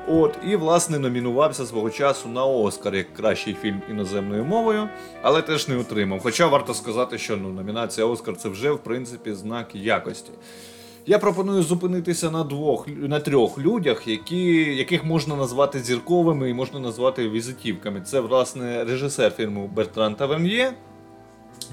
[0.07, 4.89] От, і власне номінувався свого часу на Оскар як кращий фільм іноземною мовою,
[5.22, 6.20] але теж не отримав.
[6.24, 10.32] Хоча варто сказати, що ну, номінація Оскар це вже в принципі знак якості.
[11.10, 16.80] Я пропоную зупинитися на двох на трьох людях, які, яких можна назвати зірковими і можна
[16.80, 18.01] назвати візитівками.
[18.01, 20.74] Це власне режисер фільму Бертран Таверн'є.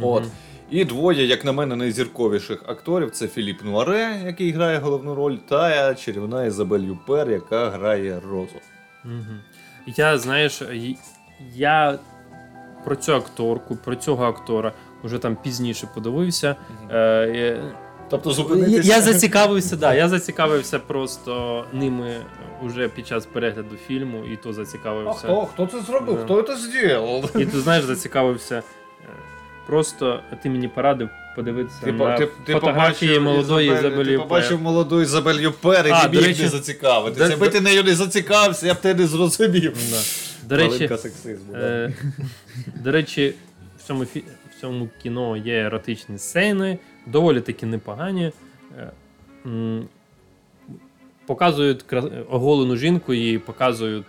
[0.01, 0.25] От.
[0.71, 5.95] І двоє, як на мене, найзірковіших акторів це Філіп Нуаре, який грає головну роль, та
[5.95, 8.61] чарівна Ізабель Юпер, яка грає Розу.
[9.05, 9.41] Мгм.
[9.87, 10.63] Я, знаєш,
[11.55, 11.99] я
[12.85, 14.73] про цю акторку, про цього актора
[15.05, 16.57] вже там пізніше подивився.
[16.91, 17.63] Е, е,
[18.11, 18.89] Тобто я, зупинитися.
[18.95, 22.17] я зацікавився, да, я зацікавився просто ними
[22.67, 25.19] уже під час перегляду фільму, і то А зацікавився.
[25.27, 25.47] хто?
[25.47, 26.17] Хто це зробив?
[26.17, 26.25] Да.
[26.25, 27.31] Хто це зробив?
[27.39, 28.55] І ти знаєш, зацікавився.
[28.57, 28.63] е,
[29.67, 34.61] Просто ти мені порадив подивитися Ти, на ти, ти фотографії молодої Ізабель- Ізабелі Ти побачив
[34.63, 37.25] молоду Ізабель Юпер, і А, міг речі, не зацікавитися.
[37.25, 39.73] да- Якби ти нею не зацікавився, я б тебе не зрозумів.
[39.91, 39.97] Да.
[40.49, 41.53] До речі, сексизму.
[41.53, 41.59] да.
[41.59, 41.93] Е,
[42.85, 43.35] до речі,
[43.79, 44.25] в цьому, фі...
[44.57, 48.33] в цьому кіно є еротичні сцени, доволі таки непогані.
[48.79, 49.83] Е,
[51.27, 51.85] Показують
[52.31, 54.05] оголену жінку і показують.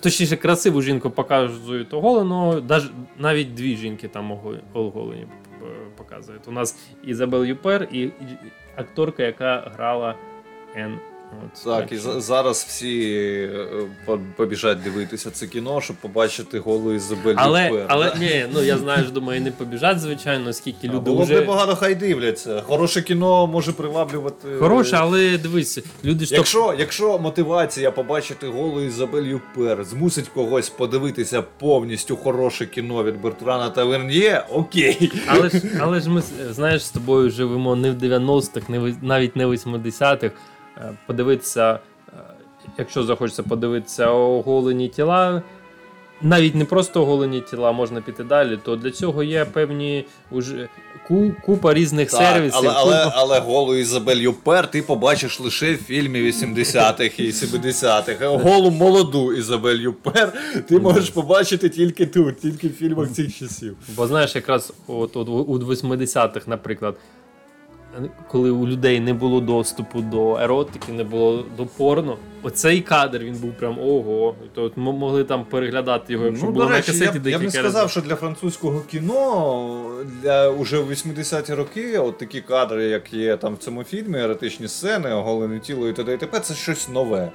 [0.00, 2.62] Точніше, красиву жінку показують оголену,
[3.18, 4.32] навіть дві жінки там
[4.72, 5.66] оголені е,
[5.96, 6.48] показують.
[6.48, 8.10] У нас Ізабел Юпер і
[8.76, 10.14] акторка, яка грала
[10.74, 10.98] Ен.
[11.44, 13.10] От, Так, і за- зараз всі
[14.08, 17.86] е, побіжать дивитися це кіно, щоб побачити голу Ізабель Але, Юпер.
[17.88, 18.18] але да.
[18.18, 21.76] ні, ну я знаю, що думаю, не побіжать, звичайно, оскільки А, люди Було б непогано,
[21.76, 22.60] хай дивляться.
[22.66, 24.48] Хороше кіно може приваблювати.
[24.58, 30.68] Хороше, але дивись, люди ж то Якщо, якщо мотивація побачити голу Ізабель Юпер змусить когось
[30.68, 35.12] подивитися повністю хороше кіно від Бертрана та Таверн'є, окей.
[35.26, 39.36] Але ж, але ж ми знаєш, з тобою живемо не в 90-х, не в- навіть
[39.36, 40.30] не в 80-х.
[40.78, 42.12] Е, Подивитися, е,
[42.78, 45.42] якщо захочеться подивитися оголені тіла,
[46.22, 50.68] навіть не просто оголені тіла можна піти далі, то для цього є певні уже
[51.08, 52.58] ку- купа різних Так, сервісів.
[52.58, 58.26] але, але, купа- але голу Ізабель Юпер ти побачиш лише в фільмі 80-х і 70-х.
[58.26, 60.32] Голу молоду Ізабель Юпер
[60.68, 63.76] ти можеш побачити тільки тут, тільки в фільмах цих часів.
[63.96, 66.96] Бо знаєш, якраз от, от у 80-х, наприклад,
[68.28, 73.34] коли у людей не було доступу до еротики, не було до порно, оцей кадр він
[73.34, 74.34] був прям ого.
[74.54, 77.30] То от ми могли там переглядати його, якщо Ну, було до на речі, касеті я,
[77.30, 77.90] я б не сказав, разів.
[77.90, 79.90] що для французького кіно
[80.22, 84.68] для уже в 80-ті роки, от такі кадри, як є там в цьому фільмі, еротичні
[84.68, 86.14] сцени, оголене тіло і т.д.
[86.14, 86.40] і т.п.
[86.40, 87.30] це щось нове.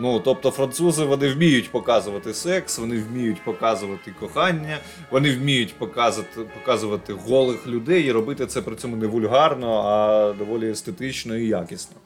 [0.00, 4.78] Ну, тобто французи вони вміють показувати секс, вони вміють показувати кохання,
[5.10, 10.70] вони вміють показувати, показувати голих людей і робити це при цьому не вульгарно, а доволі
[10.70, 11.96] естетично і якісно.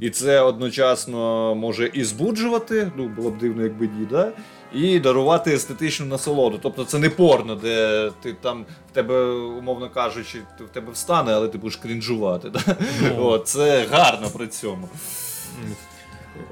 [0.00, 4.32] І це одночасно може і збуджувати, ну було б дивно, якби ні, да?
[4.74, 6.58] і дарувати естетичну насолоду.
[6.62, 11.48] Тобто це не порно, де ти там в тебе, умовно кажучи, в тебе встане, але
[11.48, 12.50] ти будеш крінжувати.
[12.50, 12.76] Да?
[13.02, 13.26] Ну.
[13.26, 14.88] От, це гарно при цьому.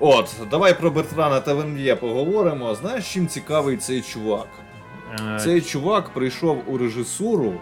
[0.01, 2.75] От, давай про Бертрана Тавен'є поговоримо.
[2.75, 4.49] Знаєш, чим цікавий цей чувак?
[5.21, 7.55] Е, Цей чувак прийшов у режисуру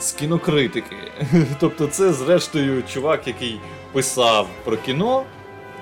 [0.00, 0.96] з кінокритики.
[1.60, 3.60] Тобто, це, зрештою, чувак, який
[3.92, 5.22] писав про кіно,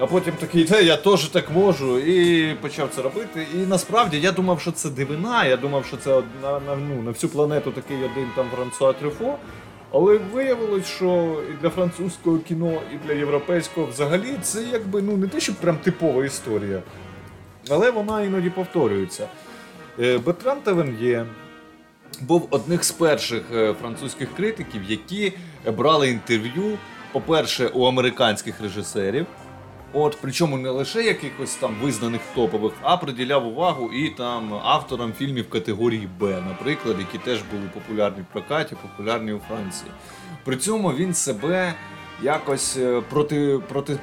[0.00, 3.46] а потім такий, те, я теж так можу, і почав це робити.
[3.54, 7.10] І насправді я думав, що це дивина, я думав, що це на, на, ну, на
[7.10, 9.34] всю планету такий один там Франсуа Трюфо.
[9.92, 15.26] Але виявилось, що і для французького кіно, і для європейського взагалі це якби ну не
[15.26, 16.82] те, що прям типова історія,
[17.70, 19.28] але вона іноді повторюється.
[19.98, 21.26] Бетран Тавен'є
[22.20, 25.32] був одним з перших е, французьких критиків, які
[25.76, 26.78] брали інтерв'ю,
[27.12, 29.26] по-перше, у американських режисерів.
[29.98, 35.50] От, причому не лише якихось там визнаних топових, а приділяв увагу і там авторам фільмів
[35.50, 39.90] категорії Б, наприклад, які теж були популярні в прокаті, популярні у Франції.
[40.44, 41.74] При цьому він себе
[42.22, 43.98] якось е, проти, проти,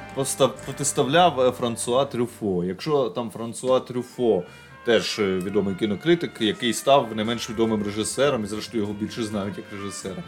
[0.64, 2.64] протиставляв е, Франсуа Трюфо.
[2.64, 4.42] Якщо там Франсуа Трюфо
[4.84, 9.56] теж е, відомий кінокритик, який став не менш відомим режисером, і зрештою його більше знають
[9.56, 10.22] як режисера.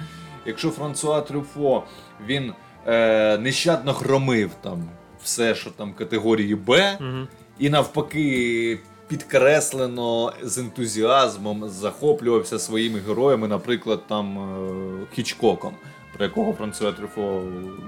[0.45, 1.83] Якщо Франсуа Трюфо
[2.27, 2.53] він
[2.87, 4.89] е, нещадно громив там
[5.27, 7.29] все, що там категорії Б, Мгм.
[7.59, 15.73] і навпаки підкреслено з ентузіазмом захоплювався своїми героями, наприклад, там е, Хічкоком,
[16.17, 17.43] про якого Франсуа Трюфо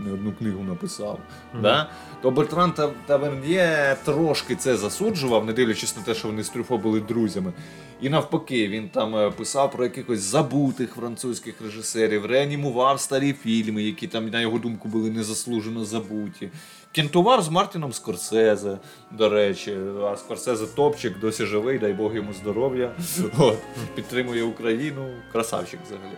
[0.06, 1.18] не одну книгу написав.
[1.62, 1.90] Да?
[2.22, 6.78] То Бертран та Таверн'є трошки це засуджував, не дивлячись на те, що вони з Трюфо
[6.78, 7.52] були друзями.
[8.00, 14.06] І навпаки, він там е, писав про якихось забутих французьких режисерів, реанімував старі фільми, які
[14.06, 16.48] там, на його думку, були незаслужено забуті.
[16.92, 18.78] Кінтував з Мартіном Скорсезе,
[19.10, 22.92] до речі, а Скорсезе топчик, досі живий, дай Бог йому здоров'я.
[23.38, 23.58] От,
[23.94, 26.16] підтримує Україну, красавчик взагалі.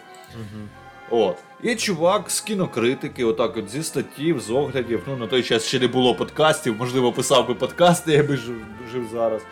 [1.11, 1.37] От.
[1.63, 5.03] І чувак з кінокритики, отак от зі статтів, з оглядів.
[5.07, 8.67] Ну, на той час ще не було подкастів, можливо, писав би подкасти, я би жив,
[8.93, 9.43] жив зараз.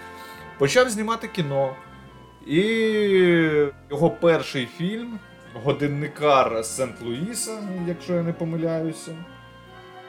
[0.58, 1.76] Почав знімати кіно.
[2.46, 2.60] І
[3.90, 5.18] його перший фільм
[5.64, 7.58] Годинникар Сент-Луїса,
[7.88, 9.12] якщо я не помиляюся.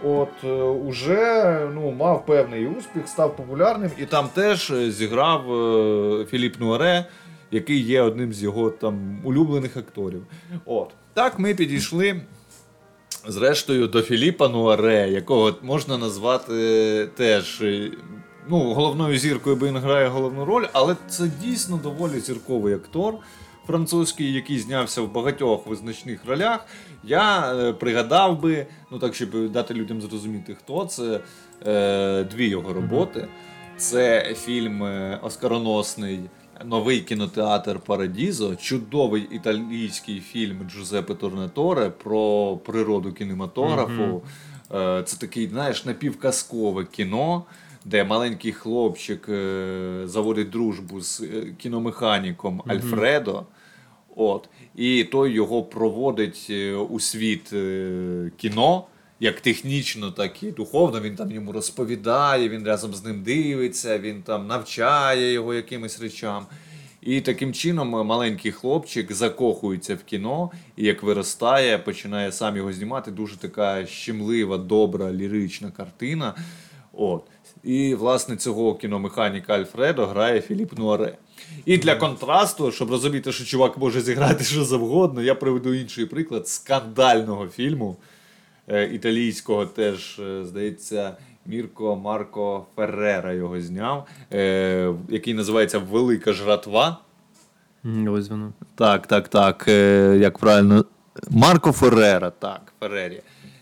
[0.04, 6.26] От, е, уже ну, мав певний успіх, став популярним, і там теж е, зіграв е,
[6.26, 7.06] Філіп Нуаре,
[7.52, 10.26] який є одним з його там улюблених акторів.
[10.66, 10.89] От.
[11.14, 12.22] Так ми підійшли
[13.28, 17.64] зрештою до Філіпа Нуаре, якого можна назвати теж.
[18.52, 23.16] Ну, головною зіркою, бо він грає головну роль, але це дійсно доволі зірковий актор
[23.70, 26.65] французький, який знявся в багатьох визначних ролях.
[27.03, 31.20] Я е, пригадав би, ну так, щоб дати людям зрозуміти, хто це,
[31.65, 33.28] е, дві його роботи.
[33.78, 36.20] Це фільм е, Оскароносний
[36.65, 44.22] Новий кінотеатр Парадізо, чудовий італійський фільм Джузеппе Торнаторе про природу кінематографу.
[44.74, 47.43] Е, Це такий, знаєш, напівказкове кіно,
[47.86, 51.24] де маленький хлопчик е, заводить дружбу з
[51.57, 53.45] кіномеханіком Альфредо.
[54.20, 54.49] От.
[54.76, 58.84] І той його проводить е, у світ е, кіно,
[59.20, 61.01] як технічно, так і духовно.
[61.01, 66.45] Він там йому розповідає, він разом з ним дивиться, він там навчає його якимось речам.
[67.01, 72.74] І таким чином е, маленький хлопчик закохується в кіно, і як виростає, починає сам його
[72.74, 73.11] знімати.
[73.11, 76.36] Дуже така щемлива, добра, лірична картина.
[76.93, 77.24] От.
[77.63, 81.17] І, власне, цього кіномеханіка Альфредо грає Філіп Нуаре.
[81.66, 86.47] І для контрасту, щоб розуміти, що чувак може зіграти що завгодно, я приведу інший приклад
[86.47, 87.97] скандального фільму
[88.68, 96.97] е, італійського, теж, е, здається, Мірко Марко Феррера його зняв, е, який називається Велика жратва.
[98.08, 98.54] Ось воно.
[98.76, 99.68] Так, так, так.
[100.18, 100.86] Як правильно.
[101.30, 103.22] Марко Феррера, так, Феррері.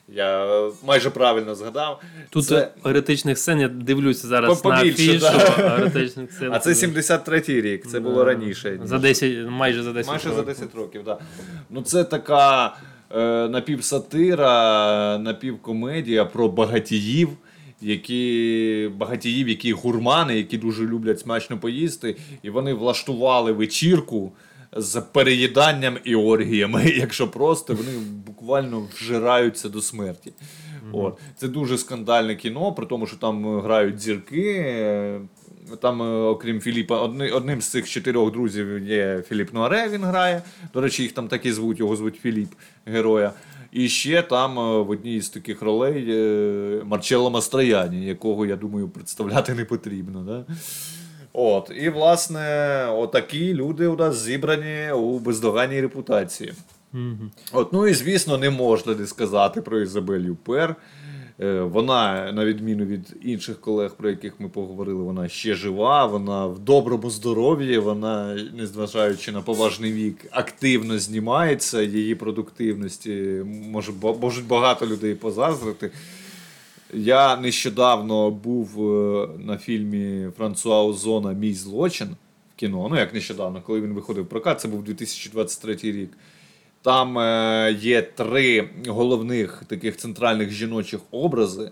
[0.10, 0.48] Я
[0.86, 2.02] майже правильно згадав.
[2.30, 5.76] Тут Це- еротичних сцен я дивлюся зараз По- на фішу да.
[5.78, 6.54] еротичних сцен.
[6.54, 8.80] А це 73-й рік, це було раніше.
[8.84, 10.46] За 10, майже за 10 Майже за років.
[10.46, 11.18] 10 років, так.
[11.18, 11.26] Да.
[11.70, 12.76] Ну, це така
[13.16, 17.30] е, напівсатира, напівкомедія про багатіїв,
[17.82, 24.32] які багатіїв, які гурмани, які дуже люблять смачно поїсти, і вони влаштували вечірку.
[24.76, 27.92] З переїданням і оргіями, якщо просто вони
[28.26, 30.34] буквально вжираються до смерті.
[30.92, 31.20] От.
[31.36, 35.20] Це дуже скандальне кіно, при тому, що там грають зірки.
[35.82, 40.42] Там, е, окрім Філіпа, одни, одним з цих чотирьох друзів є Філіп Нуаре, він грає.
[40.74, 42.50] До речі, їх там так і звуть, його звуть Філіп,
[42.86, 43.32] героя.
[43.72, 48.90] І ще там е, в одній з таких ролей е, Марчелло Мастрояні, якого, я думаю,
[48.90, 50.22] представляти не потрібно.
[50.22, 50.56] Да?
[51.40, 56.54] От, і, власне, отакі люди у нас зібрані у бездоганній репутації.
[56.94, 57.32] Мгм.
[57.52, 60.76] От, ну і звісно, не можна не сказати про Ізабель Юпер.
[61.40, 66.46] Е, Вона, на відміну від інших колег, про яких ми поговорили, вона ще жива, вона
[66.46, 71.82] в доброму здоров'ї, вона, незважаючи на поважний вік, активно знімається.
[71.82, 75.92] Її продуктивності може, можуть багато людей позаздрити.
[76.94, 82.08] Я нещодавно був е, на фільмі Франсуа Озона Мій злочин
[82.56, 82.88] в кіно.
[82.92, 86.10] Ну, як нещодавно, коли він виходив в прокат, це був 2023 рік.
[86.82, 91.72] Там е, є три головних таких центральних жіночих образи.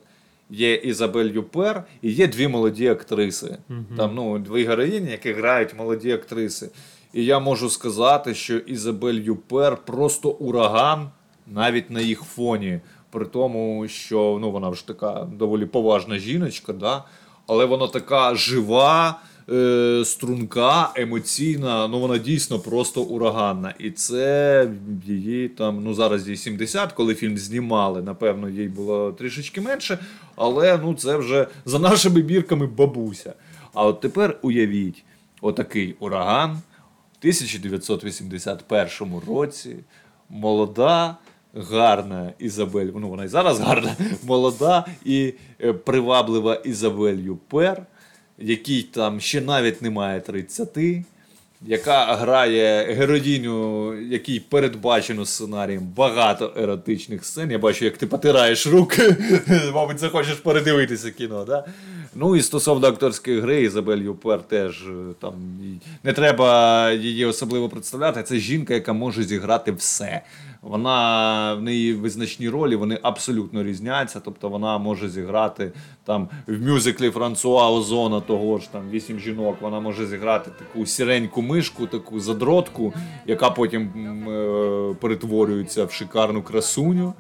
[0.50, 3.58] Є Ізабель Юпер і є дві молоді актриси.
[3.98, 6.70] Там ну, дві героїні, які грають молоді актриси.
[7.14, 11.10] І я можу сказати, що Ізабель Юпер просто ураган
[11.48, 12.80] навіть на їх фоні.
[13.16, 17.04] При тому, що ну, вона вже така доволі поважна жіночка, да?
[17.48, 23.74] але вона така жива, е, струнка, емоційна, ну вона дійсно просто ураганна.
[23.80, 24.68] І це
[25.06, 30.00] її там, ну зараз їй 70, коли фільм знімали, напевно, їй було трішечки менше,
[30.36, 33.34] але ну це вже за нашими бірками бабуся.
[33.74, 35.04] А от тепер уявіть,
[35.42, 39.76] отакий ураган в 1981 році,
[40.30, 41.18] молода.
[41.56, 47.82] Гарна Ізабель, ну вона і зараз гарна, молода і е, приваблива Ізабель Юпер,
[48.38, 50.78] якій там ще навіть немає 30,
[51.62, 57.52] яка грає героїню, якій передбачено сценарієм багато еротичних сцен.
[57.52, 59.16] Я бачу, як ти потираєш руки,
[59.74, 61.46] мабуть, захочеш передивитися кіно.
[61.46, 61.66] Да?
[62.16, 65.34] Ну і стосовно акторської гри, Ізабель Юпер теж е, там
[66.04, 68.24] не треба її особливо представляти.
[68.24, 70.22] Це жінка, яка може зіграти все.
[70.66, 74.22] Вона в неї визначні ролі, вони абсолютно різняться.
[74.26, 75.72] Тобто вона може зіграти
[76.04, 79.56] там в мюзиклі Франсуа Озона, того ж там вісім жінок.
[79.62, 82.94] Вона може зіграти таку сіреньку мишку, таку задротку,
[83.26, 83.90] яка потім
[84.30, 87.14] е, перетворюється в шикарну красуню.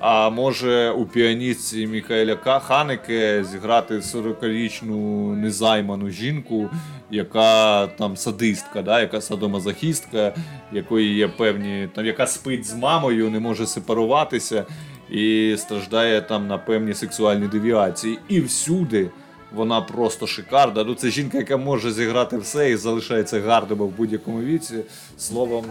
[0.00, 4.96] А може у піаністці Міхаеля Ка- Ханеке зіграти 40-річну
[5.36, 6.70] незайману жінку,
[7.10, 10.34] яка там садистка, да, яка садомазохістка,
[10.72, 14.64] якої є певні, там, яка спить з мамою, не може сепаруватися
[15.10, 18.18] і страждає там на певні сексуальні девіації.
[18.28, 19.10] І всюди
[19.52, 20.84] вона просто шикарна.
[20.84, 24.74] Ну, це жінка, яка може зіграти все і залишається гарною в будь-якому віці.
[25.18, 25.64] Словом,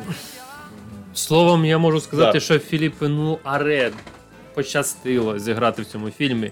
[1.13, 2.39] Словом, я можу сказати, Да.
[2.39, 3.91] що Філіппину Аре
[4.55, 6.51] пощастило зіграти в цьому фільмі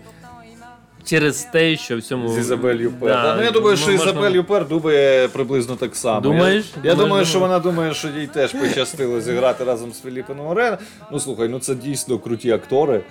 [1.06, 3.10] через те, що в цьому З Ізабель Юпер.
[3.10, 6.22] Да, ну, я думаю, що можна- Ізабель Юпер думає приблизно так само.
[6.22, 6.66] Думаєш?
[6.66, 10.40] Я, я Думаєш, думаю, що вона думає, що їй теж пощастило зіграти разом з Філіппом
[10.40, 10.78] Орен.
[11.12, 13.02] Ну слухай, ну це дійсно круті актори.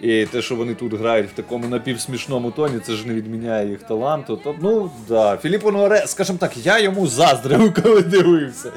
[0.00, 3.82] І те, що вони тут грають в такому напівсмішному тоні, це ж не відміняє їх
[3.82, 4.36] таланту.
[4.36, 8.72] То, ну да, Філіппо Норе, скажімо так, я йому заздрив, коли дивився.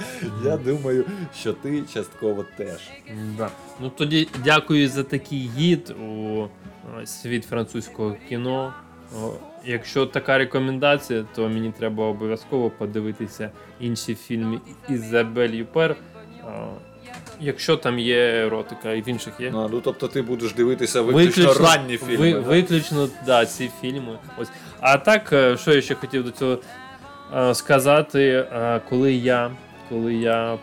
[0.46, 1.06] Я думаю,
[1.40, 2.90] що ти частково теж.
[3.38, 3.50] Да.
[3.82, 6.44] Ну тоді дякую за такий гід у
[7.02, 8.74] е, світ французького кіно.
[9.66, 14.60] Якщо така рекомендація, то мені треба обов'язково подивитися інші фільми
[14.90, 15.96] Ізабель Юпер.
[17.08, 19.52] А, Якщо там є еротика, і в інших є.
[19.52, 22.18] Ну, ну тобто ти будеш дивитися виключно, ранні фільми.
[22.18, 22.40] ви- да?
[22.40, 24.20] виключно, да, ці фільми.
[24.38, 24.50] Ось.
[24.80, 26.58] А так, е, що я ще хотів до цього
[27.38, 29.52] е, сказати, е, коли я,
[29.90, 30.58] коли я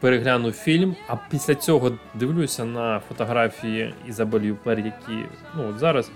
[0.00, 5.24] переглянув фільм, а після цього дивлюся на фотографії Ізабель Юпер, які
[5.56, 6.10] ну, от зараз.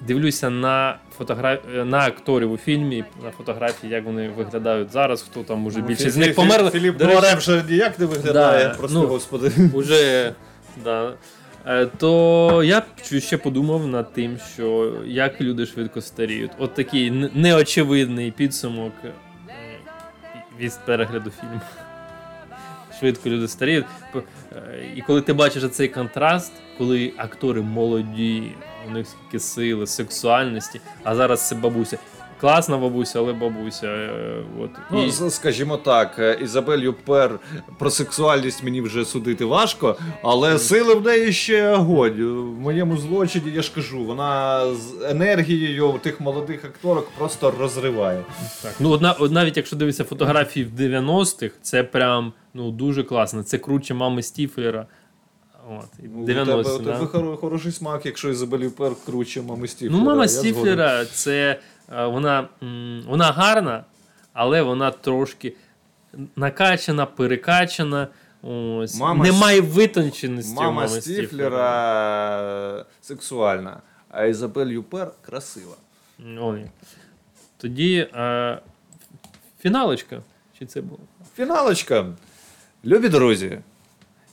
[0.00, 1.58] Дивлюся на фотогра...
[1.84, 6.10] на акторів у фільмі, на фотографії, як вони виглядають зараз, хто там уже Ну, більше
[6.10, 6.70] з них померли.
[6.70, 9.52] Філіп До вже ніяк не виглядає, Да, просто ну, господи.
[9.74, 10.32] Уже,
[10.84, 11.12] да.
[11.66, 12.82] Е, То я
[13.18, 16.50] ще подумав над тим, що як люди швидко старіють.
[16.58, 19.12] От такий неочевидний підсумок е,
[20.60, 21.60] від перегляду фільму.
[23.00, 23.86] Швидко люди старіють.
[24.14, 24.22] Е,
[24.96, 28.42] І коли ти бачиш цей контраст, коли актори молоді,
[28.88, 31.98] у них скільки сили, сексуальності, а зараз це бабуся.
[32.40, 33.86] Класна бабуся, але бабуся.
[33.86, 34.70] е, От.
[34.90, 37.38] Ну, І- скажімо так, е, Ізабель Юпер
[37.78, 42.12] про сексуальність мені вже судити важко, але сили в неї ще огонь.
[42.12, 48.24] В моєму злочині, я ж кажу, вона з енергією тих молодих акторок просто розриває.
[48.62, 48.72] Так.
[48.80, 53.42] Ну, одна, навіть якщо дивитися фотографії в 90-х, це прям ну, дуже класно.
[53.42, 54.86] Це круче мами Стіфлера.
[55.70, 57.06] От, Ну, у 90 тебе, у да?
[57.06, 59.98] тебе хороший смак, якщо Ізабель Юпер круче мами Стіфлера.
[59.98, 60.28] Ну, мама.
[60.28, 61.60] Стіфлера, це
[61.92, 62.48] е, вона,
[63.06, 63.84] вона гарна,
[64.32, 65.56] але вона трошки
[66.36, 68.08] накачана, перекачана.
[68.42, 68.98] Ось.
[69.00, 70.52] Мама Немає витонченості.
[70.52, 75.74] у Мама мами Стіфлера сексуальна, а Ізабель Юпер красива.
[76.40, 76.70] Ой.
[77.56, 78.58] Тоді е,
[79.60, 80.22] фіналочка.
[80.58, 81.00] Чи це було?
[81.36, 82.06] Фіналочка.
[82.84, 83.58] Любі друзі.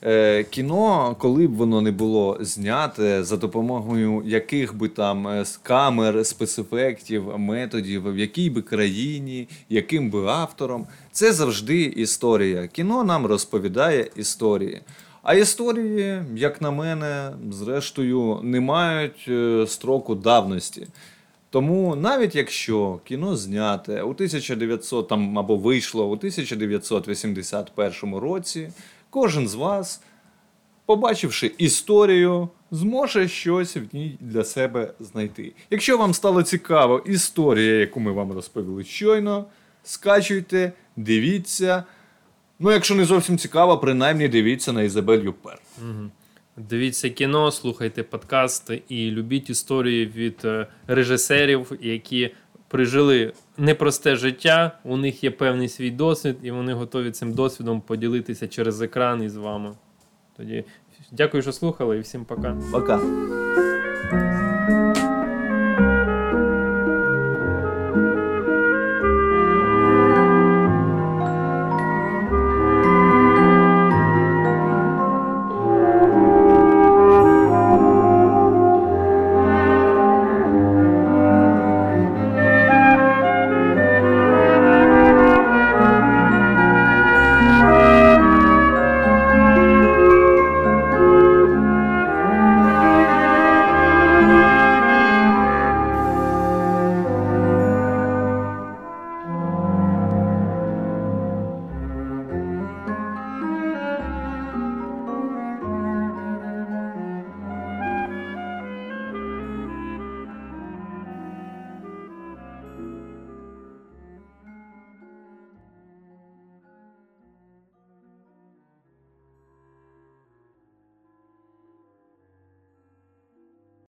[0.04, 6.26] Е, кіно, коли б воно не було зняте за допомогою яких би там е, камер,
[6.26, 12.66] спецефектів, методів, в якій би країні, яким би автором, це завжди історія.
[12.66, 14.80] Кіно нам розповідає історії.
[15.22, 20.86] А історії, як на мене, зрештою, не мають е, строку давності.
[21.50, 28.70] Тому навіть якщо кіно зняте у 1900 там або вийшло у 1981 році,
[29.16, 30.02] кожен з вас,
[30.86, 35.52] побачивши історію, зможе щось в ній для себе знайти.
[35.70, 39.44] Якщо вам стало цікаво історія, яку ми вам розповіли щойно,
[39.84, 41.84] скачуйте, дивіться.
[42.58, 45.58] Ну, якщо не зовсім цікаво, принаймні дивіться на Ізабель Юпер.
[45.78, 46.10] Угу.
[46.56, 52.34] Дивіться кіно, слухайте подкасти і любіть історії від е, режисерів, які
[52.68, 54.78] прижили непросте життя.
[54.84, 59.36] У них є певний свій досвід, і вони готові цим досвідом поділитися через екран із
[59.36, 59.74] вами.
[60.36, 60.64] Тоді
[61.12, 62.56] дякую, що слухали, і всім пока.
[62.72, 63.00] Пока.